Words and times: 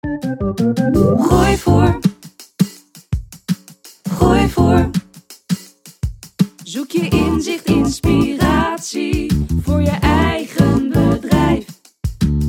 Gooi 0.00 1.56
voor. 1.56 1.98
Gooi 4.10 4.48
voor. 4.48 4.90
Zoek 6.64 6.90
je 6.90 7.08
inzicht, 7.08 7.66
inspiratie 7.66 9.46
voor 9.62 9.80
je 9.82 9.98
eigen 10.00 10.88
bedrijf. 10.88 11.66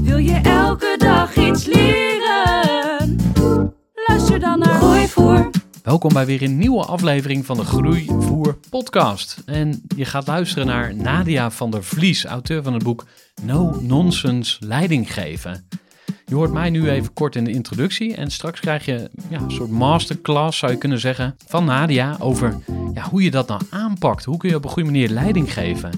Wil 0.04 0.18
je 0.18 0.36
elke 0.44 0.96
dag 0.98 1.36
iets 1.36 1.66
leren? 1.66 3.16
Luister 4.08 4.40
dan 4.40 4.60
naar 4.60 4.74
Gooi 4.74 5.08
voor. 5.08 5.50
Welkom 5.84 6.14
bij 6.14 6.26
weer 6.26 6.42
een 6.42 6.58
nieuwe 6.58 6.86
aflevering 6.86 7.46
van 7.46 7.58
de 7.58 7.66
Groeivoer 7.66 8.58
podcast. 8.70 9.42
En 9.46 9.84
je 9.96 10.06
gaat 10.06 10.28
luisteren 10.28 10.68
naar 10.68 10.96
Nadia 10.96 11.52
van 11.52 11.72
der 11.72 11.84
Vlies, 11.84 12.26
auteur 12.26 12.64
van 12.64 12.74
het 12.74 12.84
boek 12.84 13.06
No 13.42 13.78
Nonsense 13.82 14.66
Leiding 14.66 15.14
geven. 15.14 15.68
Je 16.26 16.36
hoort 16.36 16.52
mij 16.52 16.70
nu 16.70 16.90
even 16.90 17.14
kort 17.14 17.36
in 17.36 17.44
de 17.44 17.52
introductie 17.52 18.16
en 18.16 18.32
straks 18.32 18.60
krijg 18.60 18.86
je 18.86 19.10
ja, 19.30 19.40
een 19.40 19.52
soort 19.52 19.70
masterclass, 19.70 20.58
zou 20.58 20.72
je 20.72 20.78
kunnen 20.78 21.00
zeggen, 21.00 21.36
van 21.48 21.66
Nadia 21.66 22.16
over 22.20 22.58
ja, 22.94 23.10
hoe 23.10 23.24
je 23.24 23.32
dat 23.32 23.48
nou 23.48 23.62
aanpakt. 23.70 24.26
Hoe 24.26 24.38
kun 24.38 24.50
je 24.50 24.56
op 24.56 24.64
een 24.64 24.70
goede 24.70 24.92
manier 24.92 25.10
leiding 25.10 25.54
geven? 25.54 25.92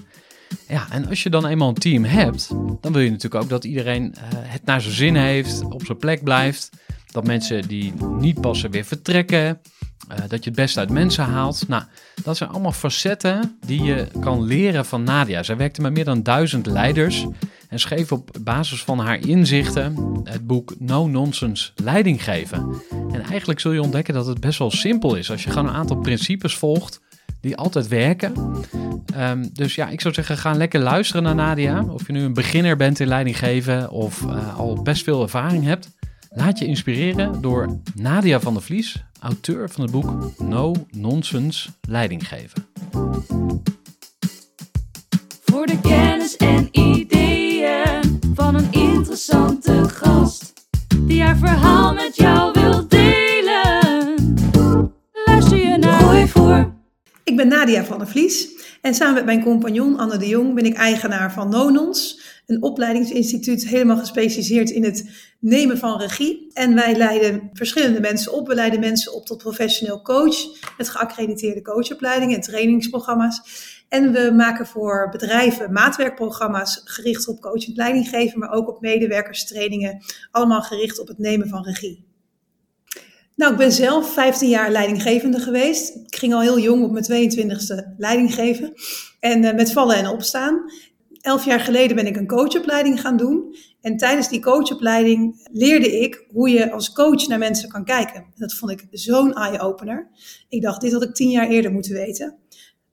Ja, 0.68 0.88
en 0.90 1.08
als 1.08 1.24
je 1.24 1.30
dan 1.30 1.46
eenmaal 1.46 1.70
een 1.70 1.74
team 1.74 2.04
hebt, 2.04 2.50
dan 2.82 2.94
wil 2.94 3.02
je 3.02 3.10
natuurlijk 3.10 3.44
ook 3.44 3.50
dat 3.50 3.64
iedereen 3.64 4.04
uh, 4.04 4.22
het 4.32 4.66
naar 4.66 4.82
zijn 4.82 4.94
zin 4.94 5.16
heeft, 5.16 5.64
op 5.64 5.86
zijn 5.86 5.98
plek 5.98 6.24
blijft. 6.24 6.70
Dat 7.12 7.28
mensen 7.28 7.68
die 7.68 7.94
niet 8.20 8.42
passen 8.42 8.72
weer 8.72 8.86
vertrekken. 8.86 9.62
Uh, 10.12 10.18
dat 10.28 10.44
je 10.44 10.50
het 10.50 10.60
beste 10.60 10.80
uit 10.80 10.90
mensen 10.90 11.24
haalt. 11.24 11.68
Nou, 11.68 11.84
dat 12.24 12.38
zijn 12.38 12.50
allemaal 12.50 12.72
facetten 12.72 13.58
die 13.66 13.84
je 13.84 14.08
kan 14.20 14.44
leren 14.44 14.86
van 14.86 15.04
Nadia. 15.04 15.44
Zij 15.44 15.58
werkte 15.58 15.82
met 15.82 15.94
meer 15.94 16.06
dan 16.06 16.24
duizend 16.24 16.66
leiders 16.66 17.26
en 17.74 17.80
schreef 17.80 18.12
op 18.12 18.30
basis 18.42 18.84
van 18.84 19.00
haar 19.00 19.28
inzichten 19.28 20.22
het 20.24 20.48
boek 20.48 20.76
No 20.80 21.08
Nonsense 21.08 21.72
Leiding 21.76 22.24
geven. 22.24 22.82
En 23.12 23.22
eigenlijk 23.22 23.60
zul 23.60 23.72
je 23.72 23.82
ontdekken 23.82 24.14
dat 24.14 24.26
het 24.26 24.40
best 24.40 24.60
wel 24.60 24.72
simpel 24.72 25.16
is 25.16 25.32
als 25.32 25.44
je 25.44 25.50
gewoon 25.50 25.68
een 25.68 25.74
aantal 25.74 25.98
principes 25.98 26.56
volgt 26.56 27.02
die 27.42 27.58
altijd 27.58 27.88
werken. 27.88 28.34
Um, 29.18 29.50
dus 29.54 29.76
ja, 29.76 29.90
ik 29.90 30.02
zou 30.02 30.14
zeggen, 30.14 30.38
ga 30.38 30.54
lekker 30.54 30.80
luisteren 30.80 31.24
naar 31.24 31.36
Nadia. 31.36 31.84
Of 31.84 32.08
je 32.08 32.14
nu 32.14 32.22
een 32.22 32.34
beginner 32.34 32.76
bent 32.76 33.00
in 33.00 33.08
leiding 33.08 33.38
geven 33.38 33.90
of 33.90 34.22
uh, 34.22 34.58
al 34.60 34.82
best 34.82 35.04
veel 35.04 35.22
ervaring 35.22 35.64
hebt. 35.64 35.90
Laat 36.30 36.60
je 36.60 36.66
inspireren 36.66 37.42
door 37.42 37.80
Nadia 37.96 38.40
van 38.40 38.54
der 38.54 38.64
Vlies, 38.64 39.04
auteur 39.20 39.70
van 39.70 39.82
het 39.82 39.92
boek 39.92 40.40
No 40.42 40.74
Nonsense 40.92 41.70
Leiding 41.88 42.28
geven. 42.28 42.66
Voor 45.44 45.66
de 45.66 45.80
kennis 45.82 46.38
en 46.38 46.68
ideeën 46.72 47.33
van 48.36 48.56
een 48.56 48.72
interessante 48.72 49.90
gast 49.90 50.54
die 51.00 51.22
haar 51.22 51.38
verhaal 51.38 51.94
met 51.94 52.16
jou 52.16 52.52
wil 52.52 52.88
delen. 52.88 54.16
Luister 55.26 55.58
je 55.58 55.78
naar 55.78 56.00
Gooi 56.00 56.28
voor. 56.28 56.74
Ik 57.24 57.36
ben 57.36 57.48
Nadia 57.48 57.84
van 57.84 57.98
der 57.98 58.08
Vlies 58.08 58.48
en 58.82 58.94
samen 58.94 59.14
met 59.14 59.26
mijn 59.26 59.44
compagnon 59.44 59.98
Anne 59.98 60.18
de 60.18 60.28
Jong 60.28 60.54
ben 60.54 60.66
ik 60.66 60.74
eigenaar 60.74 61.34
van 61.34 61.50
Nonons, 61.50 62.22
een 62.46 62.64
opleidingsinstituut 62.64 63.68
helemaal 63.68 63.98
gespecialiseerd 63.98 64.70
in 64.70 64.84
het 64.84 65.10
nemen 65.40 65.78
van 65.78 66.00
regie. 66.00 66.50
En 66.54 66.76
wij 66.76 66.96
leiden 66.96 67.50
verschillende 67.54 68.00
mensen 68.00 68.34
op. 68.34 68.48
We 68.48 68.56
leiden 68.56 68.80
mensen 68.80 69.14
op 69.14 69.26
tot 69.26 69.38
professioneel 69.38 70.02
coach 70.02 70.36
met 70.78 70.90
geaccrediteerde 70.90 71.62
coachopleidingen 71.62 72.36
en 72.36 72.42
trainingsprogramma's. 72.42 73.42
En 73.94 74.12
we 74.12 74.32
maken 74.36 74.68
voor 74.68 75.10
bedrijven 75.12 75.72
maatwerkprogramma's 75.72 76.82
gericht 76.84 77.28
op 77.28 77.42
coach 77.42 77.68
en 77.68 77.74
leidinggeven, 77.76 78.40
maar 78.40 78.52
ook 78.52 78.68
op 78.68 78.82
medewerkerstrainingen, 78.82 80.04
allemaal 80.32 80.62
gericht 80.62 81.00
op 81.00 81.08
het 81.08 81.18
nemen 81.18 81.48
van 81.48 81.64
regie. 81.64 82.06
Nou, 83.36 83.52
ik 83.52 83.58
ben 83.58 83.72
zelf 83.72 84.14
15 84.14 84.50
jaar 84.50 84.72
leidinggevende 84.72 85.40
geweest. 85.40 85.96
Ik 85.96 86.16
ging 86.16 86.34
al 86.34 86.42
heel 86.42 86.60
jong 86.60 86.84
op 86.84 86.92
mijn 86.92 87.32
22e 87.32 87.98
leiding 87.98 88.34
geven. 88.34 88.74
En 89.20 89.44
uh, 89.44 89.54
met 89.54 89.72
vallen 89.72 89.96
en 89.96 90.08
opstaan. 90.08 90.72
Elf 91.22 91.46
jaar 91.46 91.60
geleden 91.60 91.96
ben 91.96 92.08
ik 92.08 92.16
een 92.16 92.28
coachopleiding 92.28 93.02
gaan 93.02 93.18
doen. 93.18 93.56
En 93.82 93.98
tijdens 93.98 94.30
die 94.30 94.42
coachopleiding 94.42 95.48
leerde 95.52 96.00
ik 96.00 96.26
hoe 96.32 96.50
je 96.50 96.72
als 96.72 96.94
coach 96.94 97.28
naar 97.28 97.40
mensen 97.40 97.70
kan 97.70 97.84
kijken. 97.84 98.26
Dat 98.36 98.54
vond 98.54 98.72
ik 98.72 98.88
zo'n 98.92 99.34
eye-opener. 99.34 100.10
Ik 100.50 100.62
dacht, 100.62 100.82
dit 100.82 100.94
had 100.94 101.04
ik 101.04 101.14
tien 101.14 101.30
jaar 101.30 101.48
eerder 101.48 101.72
moeten 101.72 101.94
weten. 101.94 102.38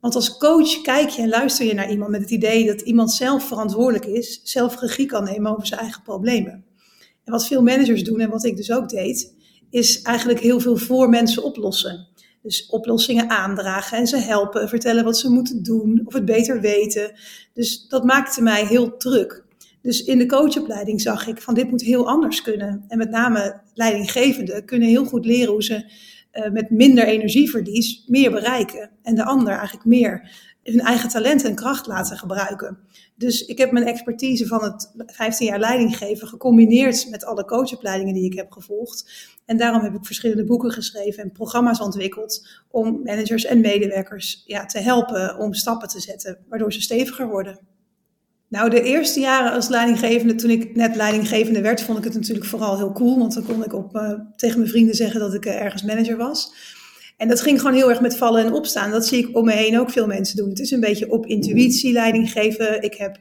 Want 0.00 0.14
als 0.14 0.36
coach 0.36 0.80
kijk 0.80 1.08
je 1.08 1.22
en 1.22 1.28
luister 1.28 1.66
je 1.66 1.74
naar 1.74 1.90
iemand 1.90 2.10
met 2.10 2.20
het 2.20 2.30
idee 2.30 2.66
dat 2.66 2.80
iemand 2.80 3.12
zelf 3.12 3.46
verantwoordelijk 3.46 4.04
is, 4.04 4.40
zelf 4.42 4.80
regie 4.80 5.06
kan 5.06 5.24
nemen 5.24 5.52
over 5.52 5.66
zijn 5.66 5.80
eigen 5.80 6.02
problemen. 6.02 6.64
En 7.24 7.32
wat 7.32 7.46
veel 7.46 7.62
managers 7.62 8.04
doen 8.04 8.20
en 8.20 8.30
wat 8.30 8.44
ik 8.44 8.56
dus 8.56 8.72
ook 8.72 8.88
deed, 8.88 9.34
is 9.70 10.02
eigenlijk 10.02 10.40
heel 10.40 10.60
veel 10.60 10.76
voor 10.76 11.08
mensen 11.08 11.42
oplossen. 11.42 12.08
Dus 12.42 12.66
oplossingen 12.66 13.30
aandragen 13.30 13.98
en 13.98 14.06
ze 14.06 14.16
helpen, 14.16 14.68
vertellen 14.68 15.04
wat 15.04 15.18
ze 15.18 15.30
moeten 15.30 15.62
doen 15.62 16.02
of 16.04 16.12
het 16.12 16.24
beter 16.24 16.60
weten. 16.60 17.12
Dus 17.52 17.88
dat 17.88 18.04
maakte 18.04 18.42
mij 18.42 18.66
heel 18.66 18.96
druk. 18.96 19.44
Dus 19.82 20.04
in 20.04 20.18
de 20.18 20.26
coachopleiding 20.26 21.00
zag 21.00 21.26
ik 21.26 21.42
van 21.42 21.54
dit 21.54 21.70
moet 21.70 21.82
heel 21.82 22.08
anders 22.08 22.42
kunnen. 22.42 22.84
En 22.88 22.98
met 22.98 23.10
name 23.10 23.60
leidinggevenden 23.74 24.64
kunnen 24.64 24.88
heel 24.88 25.04
goed 25.04 25.24
leren 25.24 25.52
hoe 25.52 25.62
ze 25.62 25.92
uh, 26.32 26.50
met 26.50 26.70
minder 26.70 27.04
energieverlies 27.04 28.04
meer 28.06 28.30
bereiken. 28.30 28.90
En 29.02 29.14
de 29.14 29.24
ander 29.24 29.52
eigenlijk 29.52 29.84
meer 29.84 30.30
hun 30.62 30.80
eigen 30.80 31.08
talent 31.08 31.44
en 31.44 31.54
kracht 31.54 31.86
laten 31.86 32.18
gebruiken. 32.18 32.78
Dus 33.16 33.46
ik 33.46 33.58
heb 33.58 33.70
mijn 33.72 33.86
expertise 33.86 34.46
van 34.46 34.62
het 34.62 34.92
15 34.96 35.46
jaar 35.46 35.58
leidinggeven 35.58 36.28
gecombineerd 36.28 37.10
met 37.10 37.24
alle 37.24 37.44
coachopleidingen 37.44 38.14
die 38.14 38.24
ik 38.24 38.34
heb 38.34 38.52
gevolgd. 38.52 39.10
En 39.46 39.56
daarom 39.56 39.82
heb 39.82 39.94
ik 39.94 40.06
verschillende 40.06 40.44
boeken 40.44 40.70
geschreven 40.70 41.22
en 41.22 41.32
programma's 41.32 41.80
ontwikkeld 41.80 42.48
om 42.70 43.00
managers 43.04 43.44
en 43.44 43.60
medewerkers 43.60 44.42
ja, 44.46 44.66
te 44.66 44.78
helpen 44.78 45.38
om 45.38 45.54
stappen 45.54 45.88
te 45.88 46.00
zetten, 46.00 46.38
waardoor 46.48 46.72
ze 46.72 46.80
steviger 46.80 47.28
worden. 47.28 47.58
Nou, 48.50 48.70
de 48.70 48.82
eerste 48.82 49.20
jaren 49.20 49.52
als 49.52 49.68
leidinggevende, 49.68 50.34
toen 50.34 50.50
ik 50.50 50.76
net 50.76 50.96
leidinggevende 50.96 51.60
werd, 51.60 51.82
vond 51.82 51.98
ik 51.98 52.04
het 52.04 52.14
natuurlijk 52.14 52.46
vooral 52.46 52.76
heel 52.76 52.92
cool. 52.92 53.18
Want 53.18 53.34
dan 53.34 53.44
kon 53.44 53.64
ik 53.64 53.72
op, 53.72 53.96
uh, 53.96 54.12
tegen 54.36 54.58
mijn 54.58 54.70
vrienden 54.70 54.94
zeggen 54.94 55.20
dat 55.20 55.34
ik 55.34 55.46
uh, 55.46 55.62
ergens 55.62 55.82
manager 55.82 56.16
was. 56.16 56.52
En 57.16 57.28
dat 57.28 57.40
ging 57.40 57.60
gewoon 57.60 57.76
heel 57.76 57.88
erg 57.88 58.00
met 58.00 58.16
vallen 58.16 58.44
en 58.44 58.52
opstaan. 58.52 58.90
Dat 58.90 59.06
zie 59.06 59.28
ik 59.28 59.36
om 59.36 59.44
me 59.44 59.52
heen 59.52 59.78
ook 59.78 59.90
veel 59.90 60.06
mensen 60.06 60.36
doen. 60.36 60.48
Het 60.48 60.58
is 60.58 60.70
een 60.70 60.80
beetje 60.80 61.10
op 61.10 61.26
intuïtie 61.26 61.92
leiding 61.92 62.32
geven. 62.32 62.82
Ik 62.82 62.94
heb 62.94 63.16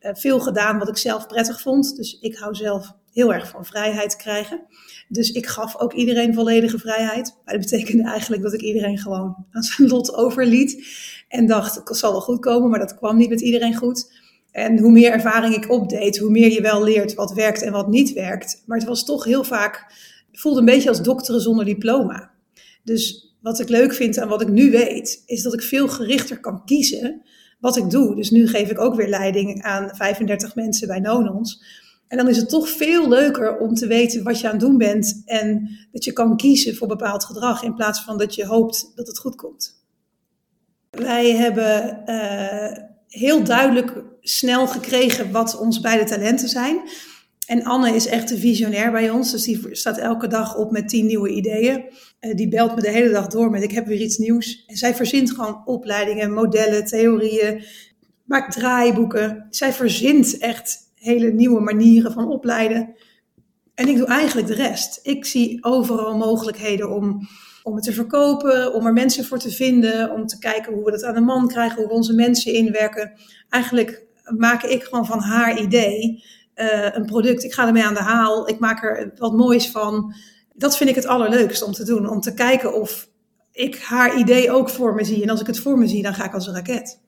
uh, 0.00 0.10
veel 0.14 0.40
gedaan 0.40 0.78
wat 0.78 0.88
ik 0.88 0.96
zelf 0.96 1.26
prettig 1.26 1.60
vond. 1.60 1.96
Dus 1.96 2.18
ik 2.20 2.36
hou 2.36 2.54
zelf 2.54 2.92
heel 3.12 3.32
erg 3.34 3.48
van 3.48 3.64
vrijheid 3.64 4.16
krijgen. 4.16 4.60
Dus 5.08 5.30
ik 5.30 5.46
gaf 5.46 5.78
ook 5.78 5.92
iedereen 5.92 6.34
volledige 6.34 6.78
vrijheid. 6.78 7.36
Maar 7.44 7.54
dat 7.54 7.70
betekende 7.70 8.10
eigenlijk 8.10 8.42
dat 8.42 8.52
ik 8.52 8.60
iedereen 8.60 8.98
gewoon 8.98 9.46
aan 9.50 9.62
zijn 9.62 9.88
lot 9.88 10.14
overliet. 10.14 10.86
En 11.28 11.46
dacht, 11.46 11.74
het 11.74 11.96
zal 11.96 12.12
wel 12.12 12.20
goed 12.20 12.40
komen, 12.40 12.70
maar 12.70 12.78
dat 12.78 12.96
kwam 12.96 13.16
niet 13.16 13.28
met 13.28 13.40
iedereen 13.40 13.76
goed. 13.76 14.28
En 14.52 14.78
hoe 14.78 14.92
meer 14.92 15.12
ervaring 15.12 15.54
ik 15.54 15.70
opdeed, 15.70 16.18
hoe 16.18 16.30
meer 16.30 16.52
je 16.52 16.60
wel 16.60 16.84
leert 16.84 17.14
wat 17.14 17.32
werkt 17.32 17.62
en 17.62 17.72
wat 17.72 17.88
niet 17.88 18.12
werkt. 18.12 18.62
Maar 18.66 18.78
het 18.78 18.86
was 18.86 19.04
toch 19.04 19.24
heel 19.24 19.44
vaak, 19.44 19.86
voelde 20.32 20.58
een 20.58 20.64
beetje 20.64 20.88
als 20.88 21.02
dokteren 21.02 21.40
zonder 21.40 21.64
diploma. 21.64 22.30
Dus 22.84 23.34
wat 23.40 23.60
ik 23.60 23.68
leuk 23.68 23.94
vind 23.94 24.16
en 24.16 24.28
wat 24.28 24.42
ik 24.42 24.48
nu 24.48 24.70
weet, 24.70 25.22
is 25.26 25.42
dat 25.42 25.54
ik 25.54 25.62
veel 25.62 25.88
gerichter 25.88 26.40
kan 26.40 26.64
kiezen 26.64 27.22
wat 27.60 27.76
ik 27.76 27.90
doe. 27.90 28.16
Dus 28.16 28.30
nu 28.30 28.48
geef 28.48 28.70
ik 28.70 28.80
ook 28.80 28.94
weer 28.94 29.08
leiding 29.08 29.62
aan 29.62 29.90
35 29.96 30.54
mensen 30.54 30.88
bij 30.88 31.00
Nonons. 31.00 31.62
En 32.08 32.16
dan 32.16 32.28
is 32.28 32.36
het 32.36 32.48
toch 32.48 32.68
veel 32.68 33.08
leuker 33.08 33.58
om 33.58 33.74
te 33.74 33.86
weten 33.86 34.22
wat 34.22 34.40
je 34.40 34.46
aan 34.46 34.52
het 34.52 34.60
doen 34.60 34.78
bent 34.78 35.22
en 35.26 35.78
dat 35.92 36.04
je 36.04 36.12
kan 36.12 36.36
kiezen 36.36 36.76
voor 36.76 36.88
bepaald 36.88 37.24
gedrag 37.24 37.62
in 37.62 37.74
plaats 37.74 38.02
van 38.02 38.18
dat 38.18 38.34
je 38.34 38.46
hoopt 38.46 38.92
dat 38.94 39.06
het 39.06 39.18
goed 39.18 39.34
komt. 39.34 39.84
Wij 40.90 41.36
hebben 41.36 42.02
uh, 42.06 42.84
heel 43.08 43.44
duidelijk 43.44 44.04
snel 44.20 44.66
gekregen 44.66 45.32
wat 45.32 45.58
ons 45.58 45.80
beide 45.80 46.04
talenten 46.04 46.48
zijn. 46.48 46.80
En 47.46 47.64
Anne 47.64 47.94
is 47.94 48.06
echt 48.06 48.30
een 48.30 48.38
visionair 48.38 48.90
bij 48.90 49.10
ons, 49.10 49.30
dus 49.30 49.44
die 49.44 49.68
staat 49.70 49.98
elke 49.98 50.26
dag 50.26 50.56
op 50.56 50.70
met 50.70 50.88
tien 50.88 51.06
nieuwe 51.06 51.28
ideeën. 51.28 51.84
Uh, 52.20 52.34
die 52.34 52.48
belt 52.48 52.74
me 52.74 52.80
de 52.80 52.90
hele 52.90 53.10
dag 53.10 53.26
door 53.26 53.50
met 53.50 53.62
ik 53.62 53.70
heb 53.70 53.86
weer 53.86 54.00
iets 54.00 54.18
nieuws. 54.18 54.64
En 54.66 54.76
zij 54.76 54.94
verzint 54.94 55.30
gewoon 55.30 55.62
opleidingen, 55.64 56.32
modellen, 56.32 56.84
theorieën, 56.84 57.64
maakt 58.24 58.52
draaiboeken. 58.52 59.46
Zij 59.50 59.72
verzint 59.72 60.38
echt 60.38 60.78
hele 60.94 61.32
nieuwe 61.32 61.60
manieren 61.60 62.12
van 62.12 62.28
opleiden. 62.28 62.94
En 63.74 63.88
ik 63.88 63.96
doe 63.96 64.06
eigenlijk 64.06 64.46
de 64.46 64.54
rest. 64.54 65.00
Ik 65.02 65.24
zie 65.24 65.64
overal 65.64 66.16
mogelijkheden 66.16 66.90
om, 66.90 67.28
om 67.62 67.74
het 67.74 67.84
te 67.84 67.92
verkopen, 67.92 68.74
om 68.74 68.86
er 68.86 68.92
mensen 68.92 69.24
voor 69.24 69.38
te 69.38 69.50
vinden, 69.50 70.10
om 70.12 70.26
te 70.26 70.38
kijken 70.38 70.72
hoe 70.72 70.84
we 70.84 70.90
dat 70.90 71.04
aan 71.04 71.14
de 71.14 71.20
man 71.20 71.48
krijgen, 71.48 71.76
hoe 71.78 71.86
we 71.86 71.94
onze 71.94 72.14
mensen 72.14 72.52
inwerken. 72.52 73.12
Eigenlijk 73.48 74.08
maak 74.36 74.62
ik 74.62 74.82
gewoon 74.82 75.06
van 75.06 75.20
haar 75.20 75.60
idee 75.60 76.24
uh, 76.54 76.94
een 76.94 77.04
product. 77.04 77.44
Ik 77.44 77.52
ga 77.52 77.66
ermee 77.66 77.84
aan 77.84 77.94
de 77.94 78.00
haal. 78.00 78.48
Ik 78.48 78.58
maak 78.58 78.84
er 78.84 79.12
wat 79.16 79.32
moois 79.32 79.70
van. 79.70 80.14
Dat 80.54 80.76
vind 80.76 80.90
ik 80.90 80.96
het 80.96 81.06
allerleukste 81.06 81.64
om 81.64 81.72
te 81.72 81.84
doen. 81.84 82.08
Om 82.08 82.20
te 82.20 82.34
kijken 82.34 82.74
of 82.74 83.08
ik 83.52 83.78
haar 83.78 84.18
idee 84.18 84.50
ook 84.50 84.70
voor 84.70 84.94
me 84.94 85.04
zie. 85.04 85.22
En 85.22 85.30
als 85.30 85.40
ik 85.40 85.46
het 85.46 85.58
voor 85.58 85.78
me 85.78 85.86
zie, 85.86 86.02
dan 86.02 86.14
ga 86.14 86.24
ik 86.24 86.34
als 86.34 86.46
een 86.46 86.54
raket. 86.54 87.00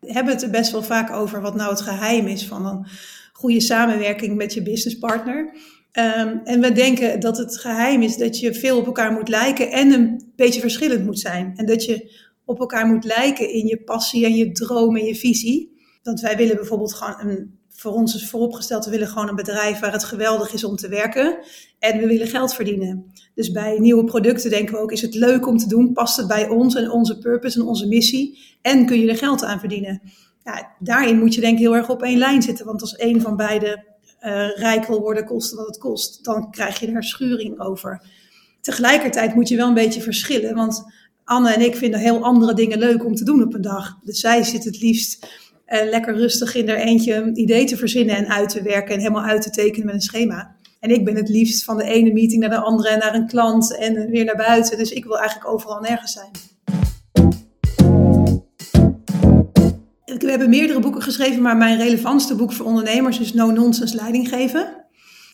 We 0.00 0.12
hebben 0.12 0.32
het 0.32 0.42
er 0.42 0.50
best 0.50 0.72
wel 0.72 0.82
vaak 0.82 1.10
over 1.10 1.40
wat 1.40 1.54
nou 1.54 1.70
het 1.70 1.80
geheim 1.80 2.26
is 2.26 2.46
van 2.46 2.66
een 2.66 2.86
goede 3.32 3.60
samenwerking 3.60 4.36
met 4.36 4.54
je 4.54 4.62
businesspartner. 4.62 5.56
Um, 5.98 6.40
en 6.44 6.60
we 6.60 6.72
denken 6.72 7.20
dat 7.20 7.38
het 7.38 7.58
geheim 7.58 8.02
is 8.02 8.16
dat 8.16 8.40
je 8.40 8.54
veel 8.54 8.78
op 8.78 8.86
elkaar 8.86 9.12
moet 9.12 9.28
lijken 9.28 9.70
en 9.70 9.92
een 9.92 10.32
beetje 10.36 10.60
verschillend 10.60 11.04
moet 11.04 11.18
zijn. 11.18 11.52
En 11.56 11.66
dat 11.66 11.84
je 11.84 12.22
op 12.44 12.60
elkaar 12.60 12.86
moet 12.86 13.04
lijken 13.04 13.52
in 13.52 13.66
je 13.66 13.82
passie 13.82 14.24
en 14.24 14.34
je 14.34 14.52
droom 14.52 14.96
en 14.96 15.04
je 15.04 15.14
visie. 15.14 15.73
Want 16.04 16.20
wij 16.20 16.36
willen 16.36 16.56
bijvoorbeeld 16.56 16.94
gewoon 16.94 17.30
een, 17.30 17.58
voor 17.68 17.92
ons 17.92 18.14
is 18.14 18.28
vooropgesteld, 18.28 18.84
we 18.84 18.90
willen 18.90 19.08
gewoon 19.08 19.28
een 19.28 19.36
bedrijf 19.36 19.80
waar 19.80 19.92
het 19.92 20.04
geweldig 20.04 20.52
is 20.52 20.64
om 20.64 20.76
te 20.76 20.88
werken. 20.88 21.38
En 21.78 21.98
we 21.98 22.06
willen 22.06 22.26
geld 22.26 22.54
verdienen. 22.54 23.12
Dus 23.34 23.50
bij 23.50 23.78
nieuwe 23.78 24.04
producten 24.04 24.50
denken 24.50 24.74
we 24.74 24.80
ook, 24.80 24.92
is 24.92 25.02
het 25.02 25.14
leuk 25.14 25.46
om 25.46 25.58
te 25.58 25.68
doen? 25.68 25.92
Past 25.92 26.16
het 26.16 26.26
bij 26.26 26.48
ons 26.48 26.74
en 26.74 26.90
onze 26.90 27.18
purpose 27.18 27.60
en 27.60 27.66
onze 27.66 27.86
missie? 27.86 28.38
En 28.62 28.86
kun 28.86 29.00
je 29.00 29.10
er 29.10 29.16
geld 29.16 29.44
aan 29.44 29.58
verdienen? 29.58 30.02
Daarin 30.78 31.18
moet 31.18 31.34
je 31.34 31.40
denk 31.40 31.52
ik 31.52 31.58
heel 31.58 31.76
erg 31.76 31.90
op 31.90 32.02
één 32.02 32.18
lijn 32.18 32.42
zitten. 32.42 32.66
Want 32.66 32.80
als 32.80 32.96
één 32.96 33.20
van 33.20 33.36
beide 33.36 33.84
uh, 34.20 34.56
rijk 34.56 34.86
wil 34.86 35.00
worden, 35.00 35.24
koste 35.24 35.56
wat 35.56 35.66
het 35.66 35.78
kost, 35.78 36.24
dan 36.24 36.50
krijg 36.50 36.80
je 36.80 36.92
daar 36.92 37.04
schuring 37.04 37.60
over. 37.60 38.06
Tegelijkertijd 38.60 39.34
moet 39.34 39.48
je 39.48 39.56
wel 39.56 39.68
een 39.68 39.74
beetje 39.74 40.00
verschillen. 40.00 40.54
Want 40.54 40.84
Anne 41.24 41.52
en 41.52 41.60
ik 41.60 41.76
vinden 41.76 42.00
heel 42.00 42.22
andere 42.22 42.54
dingen 42.54 42.78
leuk 42.78 43.04
om 43.04 43.14
te 43.14 43.24
doen 43.24 43.42
op 43.42 43.54
een 43.54 43.62
dag. 43.62 43.98
Dus 44.02 44.20
zij 44.20 44.42
zit 44.42 44.64
het 44.64 44.80
liefst 44.80 45.26
uh, 45.68 45.90
lekker 45.90 46.16
rustig 46.16 46.54
in 46.54 46.68
haar 46.68 46.78
eentje 46.78 47.14
een 47.14 47.38
idee 47.38 47.64
te 47.64 47.76
verzinnen 47.76 48.16
en 48.16 48.28
uit 48.28 48.48
te 48.48 48.62
werken 48.62 48.94
en 48.94 49.00
helemaal 49.00 49.24
uit 49.24 49.42
te 49.42 49.50
tekenen 49.50 49.86
met 49.86 49.94
een 49.94 50.00
schema. 50.00 50.56
En 50.80 50.90
ik 50.90 51.04
ben 51.04 51.16
het 51.16 51.28
liefst 51.28 51.64
van 51.64 51.76
de 51.76 51.84
ene 51.84 52.12
meeting 52.12 52.40
naar 52.40 52.50
de 52.50 52.56
andere 52.56 52.88
en 52.88 52.98
naar 52.98 53.14
een 53.14 53.26
klant 53.26 53.76
en 53.76 54.10
weer 54.10 54.24
naar 54.24 54.36
buiten. 54.36 54.78
Dus 54.78 54.90
ik 54.90 55.04
wil 55.04 55.18
eigenlijk 55.18 55.48
overal 55.48 55.80
nergens 55.80 56.12
zijn. 56.12 56.30
We 60.18 60.30
hebben 60.30 60.48
meerdere 60.48 60.80
boeken 60.80 61.02
geschreven, 61.02 61.42
maar 61.42 61.56
mijn 61.56 61.78
relevantste 61.78 62.34
boek 62.34 62.52
voor 62.52 62.66
ondernemers 62.66 63.20
is 63.20 63.32
No 63.32 63.50
Nonsense 63.50 63.96
Leiding 63.96 64.28
geven. 64.28 64.83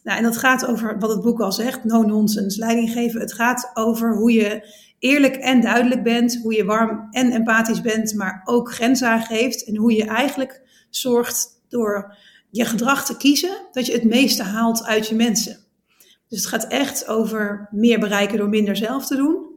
Nou, 0.03 0.19
en 0.19 0.25
dat 0.25 0.37
gaat 0.37 0.67
over 0.67 0.99
wat 0.99 1.11
het 1.11 1.21
boek 1.21 1.41
al 1.41 1.53
zegt, 1.53 1.85
no 1.85 2.03
nonsense 2.03 2.59
leiding 2.59 2.91
geven. 2.91 3.21
Het 3.21 3.33
gaat 3.33 3.71
over 3.75 4.17
hoe 4.17 4.33
je 4.33 4.75
eerlijk 4.99 5.37
en 5.37 5.61
duidelijk 5.61 6.03
bent, 6.03 6.41
hoe 6.43 6.55
je 6.55 6.65
warm 6.65 7.09
en 7.11 7.33
empathisch 7.33 7.81
bent, 7.81 8.15
maar 8.15 8.41
ook 8.45 8.73
grenzen 8.73 9.09
aangeeft. 9.09 9.65
En 9.65 9.77
hoe 9.77 9.93
je 9.93 10.05
eigenlijk 10.05 10.63
zorgt 10.91 11.63
door 11.69 12.17
je 12.51 12.65
gedrag 12.65 13.07
te 13.07 13.17
kiezen, 13.17 13.67
dat 13.73 13.87
je 13.87 13.93
het 13.93 14.05
meeste 14.05 14.43
haalt 14.43 14.85
uit 14.85 15.09
je 15.09 15.15
mensen. 15.15 15.57
Dus 16.29 16.39
het 16.39 16.47
gaat 16.47 16.67
echt 16.67 17.07
over 17.07 17.69
meer 17.71 17.99
bereiken 17.99 18.39
door 18.39 18.49
minder 18.49 18.77
zelf 18.77 19.07
te 19.07 19.17
doen. 19.17 19.49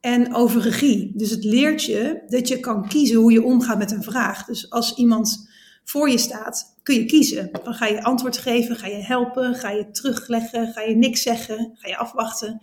En 0.00 0.34
over 0.34 0.60
regie. 0.60 1.12
Dus 1.16 1.30
het 1.30 1.44
leert 1.44 1.84
je 1.84 2.22
dat 2.28 2.48
je 2.48 2.60
kan 2.60 2.88
kiezen 2.88 3.16
hoe 3.16 3.32
je 3.32 3.42
omgaat 3.42 3.78
met 3.78 3.92
een 3.92 4.02
vraag. 4.02 4.44
Dus 4.44 4.70
als 4.70 4.94
iemand 4.94 5.47
voor 5.88 6.10
je 6.10 6.18
staat, 6.18 6.74
kun 6.82 6.94
je 6.94 7.04
kiezen. 7.04 7.50
Dan 7.64 7.74
ga 7.74 7.86
je 7.86 8.02
antwoord 8.02 8.38
geven, 8.38 8.76
ga 8.76 8.86
je 8.86 9.02
helpen, 9.02 9.54
ga 9.54 9.70
je 9.70 9.90
terugleggen, 9.90 10.72
ga 10.72 10.80
je 10.80 10.96
niks 10.96 11.22
zeggen, 11.22 11.70
ga 11.74 11.88
je 11.88 11.96
afwachten. 11.96 12.62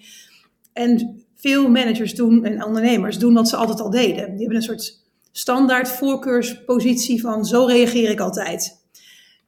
En 0.74 1.24
veel 1.36 1.70
managers 1.70 2.16
doen 2.16 2.46
en 2.46 2.64
ondernemers 2.64 3.18
doen 3.18 3.34
wat 3.34 3.50
ze 3.50 3.56
altijd 3.56 3.80
al 3.80 3.90
deden. 3.90 4.30
Die 4.30 4.40
hebben 4.40 4.56
een 4.56 4.62
soort 4.62 5.04
standaard 5.32 5.90
voorkeurspositie 5.90 7.22
van 7.22 7.46
zo 7.46 7.66
reageer 7.66 8.10
ik 8.10 8.20
altijd. 8.20 8.82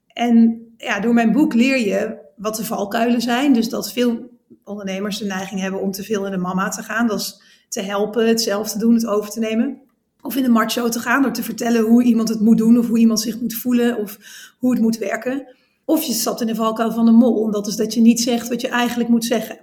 En 0.07 0.61
ja, 0.77 0.99
door 0.99 1.13
mijn 1.13 1.31
boek 1.31 1.53
leer 1.53 1.79
je 1.79 2.17
wat 2.35 2.55
de 2.55 2.65
valkuilen 2.65 3.21
zijn. 3.21 3.53
Dus 3.53 3.69
dat 3.69 3.91
veel 3.91 4.29
ondernemers 4.63 5.17
de 5.17 5.25
neiging 5.25 5.61
hebben 5.61 5.81
om 5.81 5.91
te 5.91 6.03
veel 6.03 6.25
in 6.25 6.31
de 6.31 6.37
mama 6.37 6.69
te 6.69 6.83
gaan. 6.83 7.07
Dat 7.07 7.19
is 7.19 7.41
te 7.69 7.81
helpen, 7.81 8.27
het 8.27 8.41
zelf 8.41 8.71
te 8.71 8.79
doen, 8.79 8.93
het 8.93 9.05
over 9.05 9.29
te 9.29 9.39
nemen. 9.39 9.81
Of 10.27 10.35
in 10.35 10.43
de 10.43 10.49
macho 10.49 10.89
te 10.89 10.99
gaan 10.99 11.21
door 11.21 11.31
te 11.31 11.43
vertellen 11.43 11.81
hoe 11.81 12.03
iemand 12.03 12.29
het 12.29 12.39
moet 12.39 12.57
doen 12.57 12.77
of 12.77 12.87
hoe 12.87 12.99
iemand 12.99 13.19
zich 13.19 13.41
moet 13.41 13.53
voelen 13.53 13.97
of 13.97 14.17
hoe 14.59 14.71
het 14.71 14.81
moet 14.81 14.97
werken. 14.97 15.55
Of 15.85 16.03
je 16.03 16.13
stapt 16.13 16.41
in 16.41 16.47
de 16.47 16.55
valkuil 16.55 16.91
van 16.91 17.05
de 17.05 17.11
mol, 17.11 17.45
en 17.45 17.51
dat 17.51 17.67
is 17.67 17.75
dat 17.75 17.93
je 17.93 18.01
niet 18.01 18.21
zegt 18.21 18.49
wat 18.49 18.61
je 18.61 18.67
eigenlijk 18.67 19.09
moet 19.09 19.25
zeggen. 19.25 19.57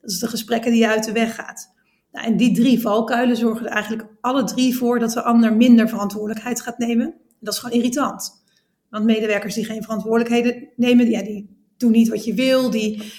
Dat 0.00 0.10
is 0.10 0.18
de 0.18 0.28
gesprekken 0.28 0.70
die 0.70 0.80
je 0.80 0.88
uit 0.88 1.04
de 1.04 1.12
weg 1.12 1.34
gaat. 1.34 1.70
Nou, 2.12 2.26
en 2.26 2.36
die 2.36 2.54
drie 2.54 2.80
valkuilen 2.80 3.36
zorgen 3.36 3.66
er 3.66 3.72
eigenlijk 3.72 4.08
alle 4.20 4.44
drie 4.44 4.76
voor 4.76 4.98
dat 4.98 5.12
de 5.12 5.22
ander 5.22 5.56
minder 5.56 5.88
verantwoordelijkheid 5.88 6.60
gaat 6.60 6.78
nemen. 6.78 7.14
dat 7.40 7.54
is 7.54 7.58
gewoon 7.58 7.76
irritant. 7.76 8.44
Want 8.90 9.04
medewerkers 9.04 9.54
die 9.54 9.64
geen 9.64 9.82
verantwoordelijkheden 9.82 10.68
nemen, 10.76 11.10
ja, 11.10 11.22
die 11.22 11.48
doen 11.76 11.92
niet 11.92 12.08
wat 12.08 12.24
je 12.24 12.34
wil, 12.34 12.70
die, 12.70 13.12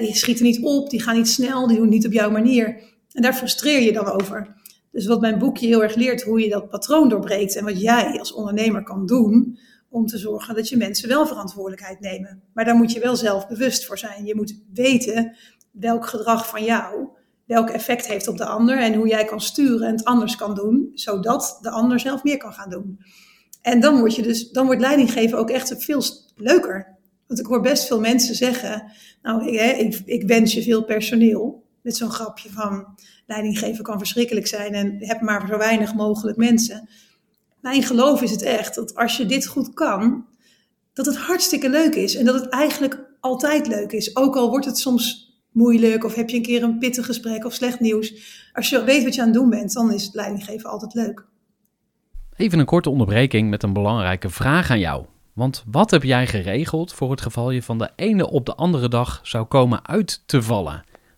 die 0.00 0.16
schieten 0.16 0.44
niet 0.44 0.62
op, 0.62 0.90
die 0.90 1.02
gaan 1.02 1.16
niet 1.16 1.28
snel, 1.28 1.66
die 1.66 1.76
doen 1.76 1.88
niet 1.88 2.06
op 2.06 2.12
jouw 2.12 2.30
manier. 2.30 2.82
En 3.12 3.22
daar 3.22 3.34
frustreer 3.34 3.82
je 3.82 3.92
dan 3.92 4.06
over. 4.06 4.62
Dus 4.94 5.06
wat 5.06 5.20
mijn 5.20 5.38
boekje 5.38 5.66
heel 5.66 5.82
erg 5.82 5.94
leert, 5.94 6.22
hoe 6.22 6.40
je 6.40 6.48
dat 6.48 6.68
patroon 6.68 7.08
doorbreekt 7.08 7.56
en 7.56 7.64
wat 7.64 7.80
jij 7.80 8.18
als 8.18 8.32
ondernemer 8.32 8.82
kan 8.82 9.06
doen 9.06 9.58
om 9.88 10.06
te 10.06 10.18
zorgen 10.18 10.54
dat 10.54 10.68
je 10.68 10.76
mensen 10.76 11.08
wel 11.08 11.26
verantwoordelijkheid 11.26 12.00
nemen. 12.00 12.42
Maar 12.52 12.64
daar 12.64 12.74
moet 12.74 12.92
je 12.92 13.00
wel 13.00 13.16
zelf 13.16 13.48
bewust 13.48 13.86
voor 13.86 13.98
zijn. 13.98 14.24
Je 14.24 14.34
moet 14.34 14.62
weten 14.72 15.36
welk 15.70 16.06
gedrag 16.06 16.48
van 16.48 16.64
jou 16.64 17.08
welk 17.46 17.70
effect 17.70 18.06
heeft 18.06 18.28
op 18.28 18.36
de 18.36 18.44
ander 18.44 18.78
en 18.78 18.94
hoe 18.94 19.08
jij 19.08 19.24
kan 19.24 19.40
sturen 19.40 19.86
en 19.86 19.94
het 19.94 20.04
anders 20.04 20.36
kan 20.36 20.54
doen, 20.54 20.90
zodat 20.94 21.58
de 21.60 21.70
ander 21.70 22.00
zelf 22.00 22.22
meer 22.22 22.36
kan 22.36 22.52
gaan 22.52 22.70
doen. 22.70 22.98
En 23.62 23.80
dan, 23.80 23.98
word 23.98 24.14
je 24.14 24.22
dus, 24.22 24.50
dan 24.50 24.66
wordt 24.66 24.80
leidinggeven 24.80 25.38
ook 25.38 25.50
echt 25.50 25.74
veel 25.78 26.02
leuker. 26.36 26.96
Want 27.26 27.40
ik 27.40 27.46
hoor 27.46 27.60
best 27.60 27.86
veel 27.86 28.00
mensen 28.00 28.34
zeggen, 28.34 28.92
nou 29.22 29.48
ik, 29.48 30.02
ik 30.04 30.26
wens 30.26 30.54
je 30.54 30.62
veel 30.62 30.84
personeel. 30.84 31.63
Met 31.84 31.96
zo'n 31.96 32.10
grapje 32.10 32.50
van 32.50 32.86
leidinggeven 33.26 33.84
kan 33.84 33.98
verschrikkelijk 33.98 34.46
zijn 34.46 34.74
en 34.74 34.96
heb 34.98 35.20
maar 35.20 35.46
zo 35.48 35.58
weinig 35.58 35.94
mogelijk 35.94 36.36
mensen. 36.36 36.88
Mijn 37.60 37.82
geloof 37.82 38.22
is 38.22 38.30
het 38.30 38.42
echt 38.42 38.74
dat 38.74 38.94
als 38.94 39.16
je 39.16 39.26
dit 39.26 39.46
goed 39.46 39.74
kan, 39.74 40.26
dat 40.92 41.06
het 41.06 41.16
hartstikke 41.16 41.70
leuk 41.70 41.94
is. 41.94 42.16
En 42.16 42.24
dat 42.24 42.34
het 42.34 42.48
eigenlijk 42.48 43.00
altijd 43.20 43.66
leuk 43.66 43.92
is. 43.92 44.16
Ook 44.16 44.36
al 44.36 44.48
wordt 44.48 44.66
het 44.66 44.78
soms 44.78 45.32
moeilijk 45.52 46.04
of 46.04 46.14
heb 46.14 46.30
je 46.30 46.36
een 46.36 46.42
keer 46.42 46.62
een 46.62 46.78
pittig 46.78 47.06
gesprek 47.06 47.44
of 47.44 47.52
slecht 47.52 47.80
nieuws. 47.80 48.14
Als 48.52 48.68
je 48.68 48.84
weet 48.84 49.04
wat 49.04 49.14
je 49.14 49.20
aan 49.20 49.26
het 49.26 49.36
doen 49.36 49.50
bent, 49.50 49.72
dan 49.72 49.92
is 49.92 50.04
het 50.04 50.14
leidinggeven 50.14 50.70
altijd 50.70 50.94
leuk. 50.94 51.26
Even 52.36 52.58
een 52.58 52.64
korte 52.64 52.90
onderbreking 52.90 53.50
met 53.50 53.62
een 53.62 53.72
belangrijke 53.72 54.30
vraag 54.30 54.70
aan 54.70 54.78
jou. 54.78 55.04
Want 55.32 55.64
wat 55.70 55.90
heb 55.90 56.02
jij 56.02 56.26
geregeld 56.26 56.92
voor 56.92 57.10
het 57.10 57.20
geval 57.20 57.50
je 57.50 57.62
van 57.62 57.78
de 57.78 57.90
ene 57.96 58.30
op 58.30 58.46
de 58.46 58.54
andere 58.54 58.88
dag 58.88 59.20
zou 59.22 59.44
komen 59.44 59.86
uit 59.86 60.22
te 60.26 60.42
vallen? 60.42 60.84